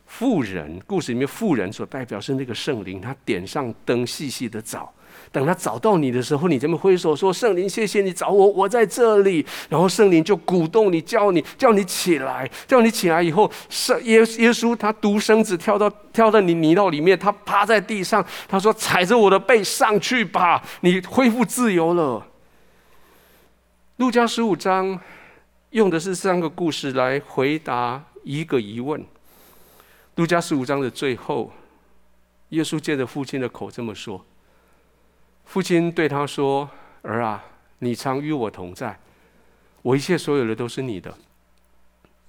[0.05, 4.93] 富人故事里面，富人所代表是那个圣灵，他点上灯，细细的找，
[5.33, 22.27] 等他找到你的时候，你这么挥手说：“圣灵，谢谢你找我，我在这里。”然后圣灵就鼓动你，叫你，叫你起来，叫你起来以后，圣耶耶稣他独生子跳到跳到你泥道里面，他趴在地上，他说：“踩着我的背上去吧，你恢复自由了。”
[23.97, 24.99] 路加十五章
[25.71, 29.03] 用的是三个故事来回答一个疑问。
[30.13, 31.51] 路加十五章的最后，
[32.49, 34.23] 耶稣借着父亲的口这么说。
[35.45, 36.69] 父亲对他说
[37.03, 37.43] ：“儿啊，
[37.79, 38.99] 你常与我同在，
[39.81, 41.15] 我一切所有的都是你的。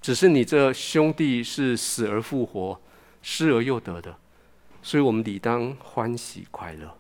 [0.01, 2.79] 只是你这兄弟是死而复活，
[3.23, 4.15] 失而又得的，
[4.83, 6.97] 所以我们理当欢喜快乐。”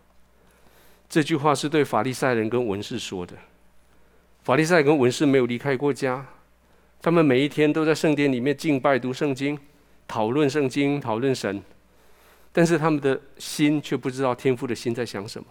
[1.06, 3.34] 这句话是对法利赛人跟文士说的。
[4.42, 6.26] 法利赛跟文士没有离开过家，
[7.02, 9.58] 他们每一天都在圣殿里面敬拜、读圣经、
[10.08, 11.62] 讨论圣经、讨论神，
[12.52, 15.46] 但是他们的心却不知道天父的心在想什么。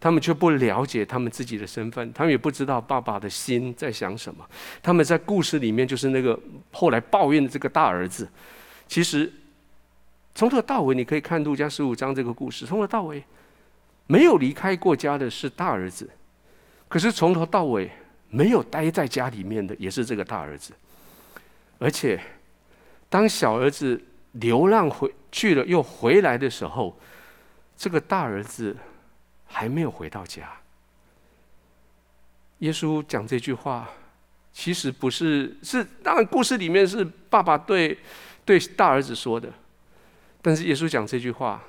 [0.00, 4.46] 他们却不了解他们自己的身份，他们也不知道爸爸的心在想什么。
[4.82, 6.38] 他们在故事里面就是那个
[6.72, 8.28] 后来抱怨的这个大儿子。
[8.86, 9.32] 其实
[10.34, 13.24] 从头到尾，你可以看路加十五章这个故事，从头到尾
[14.06, 16.10] 没有离开过家的是大儿子，
[16.86, 17.90] 可是从头到尾
[18.28, 20.74] 没有待在家里面的也是这个大儿子。
[21.78, 22.20] 而且
[23.08, 23.98] 当小儿子
[24.32, 26.94] 流浪回去了又回来的时候，
[27.74, 28.76] 这个大儿子。
[29.54, 30.52] 还没有回到家。
[32.58, 33.88] 耶稣讲这句话，
[34.52, 37.96] 其实不是，是当然故事里面是爸爸对
[38.44, 39.52] 对大儿子说的，
[40.42, 41.62] 但是耶稣讲这句话，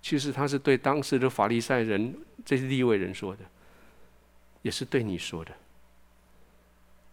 [0.00, 2.14] 其实他是对当时的法利赛人
[2.44, 3.44] 这些利未人说的，
[4.62, 5.52] 也是对你说的。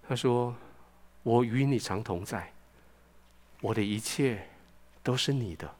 [0.07, 0.55] 他说
[1.23, 2.53] ：“我与你常同在，
[3.59, 4.47] 我的一切
[5.01, 5.75] 都是你的，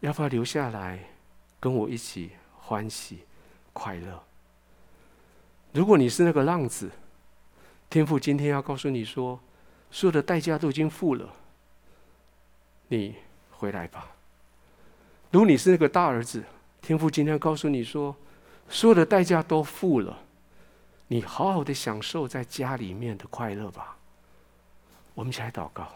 [0.00, 0.98] 要不要留下来
[1.60, 2.32] 跟我一起？”
[2.70, 3.18] 欢喜、
[3.72, 4.22] 快乐。
[5.72, 6.88] 如果你是那个浪子，
[7.88, 9.40] 天父今天要告诉你说，
[9.90, 11.28] 所有的代价都已经付了，
[12.86, 13.16] 你
[13.50, 14.12] 回来吧。
[15.32, 16.44] 如果你是那个大儿子，
[16.80, 18.14] 天父今天要告诉你说，
[18.68, 20.20] 所有的代价都付了，
[21.08, 23.96] 你好好的享受在家里面的快乐吧。
[25.14, 25.88] 我们一起来祷告。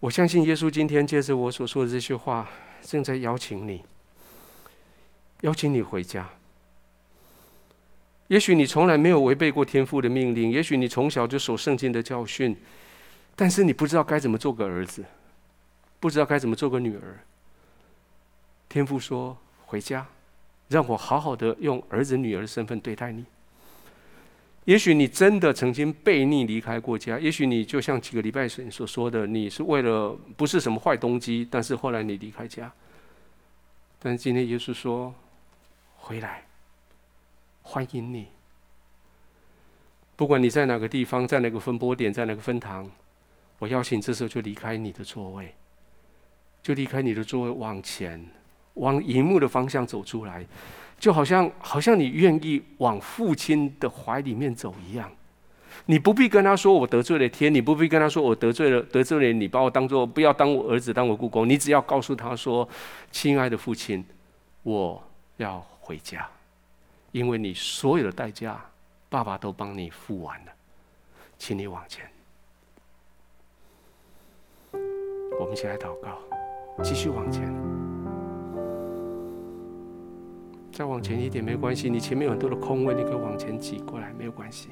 [0.00, 2.48] 我相信耶稣今天借着我所说的这些话。
[2.84, 3.82] 正在邀请你，
[5.40, 6.28] 邀请你回家。
[8.28, 12.56] 也许你从来没有违背过天父的命令，也许你从小就守圣经的教训，
[13.34, 15.04] 但是你不知道该怎么做个儿子，
[15.98, 17.18] 不知道该怎么做个女儿。
[18.68, 20.06] 天父说：“回家，
[20.68, 23.24] 让我好好的用儿子、女儿的身份对待你。”
[24.64, 32.72] 也许你真的曾经悖逆离开过家，也许你就像几个礼拜前所说的，你是为了不是什么坏动机，但是后来你离开家。
[33.98, 35.14] 但是今天耶稣说
[35.96, 36.44] ：“回来，
[37.62, 38.28] 欢迎你。
[40.16, 42.90] 不管你在哪个地方，在哪个分波点，在哪个分堂，
[43.58, 45.54] 我邀请这时候就离开你的座位，
[46.62, 48.24] 就离开你的座位，往前，
[48.74, 50.46] 往荧幕的方向走出来。”
[51.04, 55.12] 就好像好像你愿意往父亲的怀里面走一样，
[55.84, 62.66] 你不必跟他说我得罪了天，你不必跟他说我得罪了得罪了你，把我当做不要当我儿子，当我故宫，你只要告诉他说
[63.12, 64.02] ：“亲爱的父亲，
[64.62, 65.04] 我
[65.36, 66.26] 要回家，
[67.12, 68.58] 因为你所有的代价，
[69.10, 70.52] 爸爸都帮你付完了，
[71.36, 72.10] 请你往前。”
[75.38, 76.18] 我们一起来祷告，
[76.82, 77.73] 继续往前。
[80.74, 84.70] 再往前一点没关系，你前面有很多的空位，你可以往前挤过来，没有关系。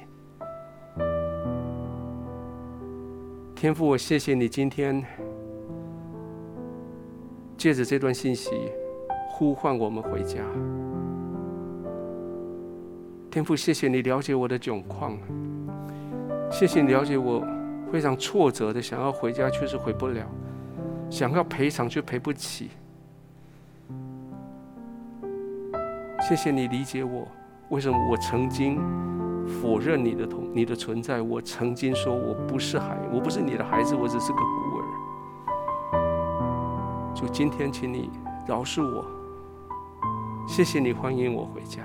[3.55, 5.01] 天父，我谢谢你今天
[7.55, 8.51] 借着这段信息
[9.29, 10.41] 呼唤我们回家。
[13.31, 15.17] 天父，谢谢你了解我的窘况，
[16.51, 17.47] 谢谢你了解我
[17.89, 20.29] 非常挫折的想要回家，却是回不了，
[21.09, 22.71] 想要赔偿却赔不起。
[26.25, 27.27] 谢谢你理解我，
[27.67, 28.79] 为什么我曾经
[29.45, 31.21] 否认你的同你的存在？
[31.21, 34.83] 我曾经说我不是孩，我不是你的孩子，我只是个孤儿。
[37.13, 38.09] 就今天，请你
[38.47, 39.05] 饶恕我。
[40.47, 41.83] 谢谢你欢迎我回家。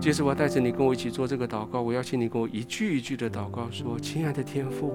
[0.00, 1.82] 接着，我带着你跟我一起做这个祷告。
[1.82, 4.94] 我邀请你跟我一句一句的祷告，说：“亲爱的天父，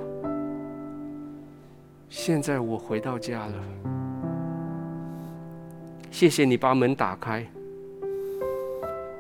[2.08, 3.56] 现在我回到家了。”
[6.14, 7.44] 谢谢你把门打开，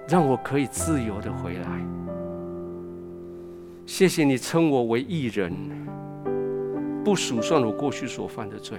[0.07, 1.81] 让我可以自由的回来。
[3.83, 5.51] 谢谢你称我为艺人，
[7.03, 8.77] 不数算我过去所犯的罪。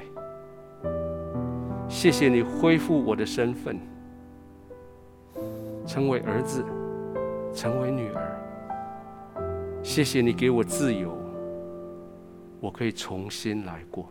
[1.88, 3.80] 谢谢你恢复我的身份，
[5.84, 6.64] 成为儿子，
[7.52, 9.42] 成为女儿。
[9.82, 11.18] 谢谢你给我自由，
[12.60, 14.08] 我可以重新来过。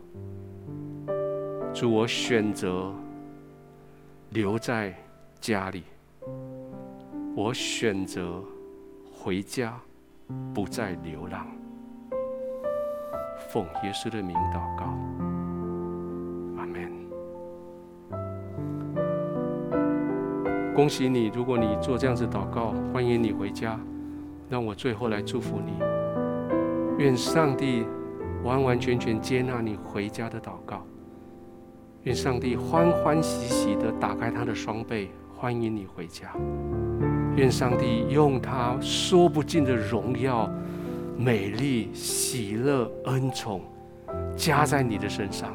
[1.74, 2.94] 主，我选择
[4.34, 4.92] 留在
[5.40, 5.84] 家里，
[7.36, 8.44] 我选择
[9.14, 9.80] 回家，
[10.56, 11.46] 不再流浪。
[13.52, 14.86] 奉耶稣的名祷告，
[16.58, 16.92] 阿门。
[20.74, 23.80] 恭喜你，如果你做这样子祷告，欢迎你回家。
[24.50, 25.74] 让我最后来祝福你，
[26.98, 27.86] 愿上帝
[28.44, 30.84] 完完全全接纳你回家的祷告。
[32.04, 36.34] 愿上帝欢欢喜喜地打开他的双臂，欢迎你回家。
[37.38, 40.50] 愿上帝用他说不尽的荣耀。
[41.16, 43.62] 美丽、喜乐、恩宠
[44.36, 45.54] 加在你的身上，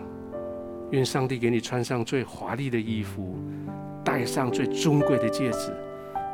[0.91, 3.37] 愿上帝给你穿上最华丽的衣服，
[4.03, 5.77] 戴上最尊贵的戒指，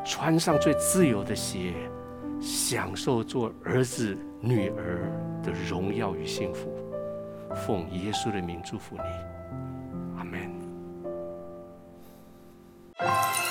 [0.05, 1.73] 穿上最自由的鞋，
[2.39, 5.11] 享受做儿子、女儿
[5.43, 6.71] 的荣耀与幸福。
[7.67, 9.34] 奉耶稣的名祝福你。
[13.01, 13.44] Bye.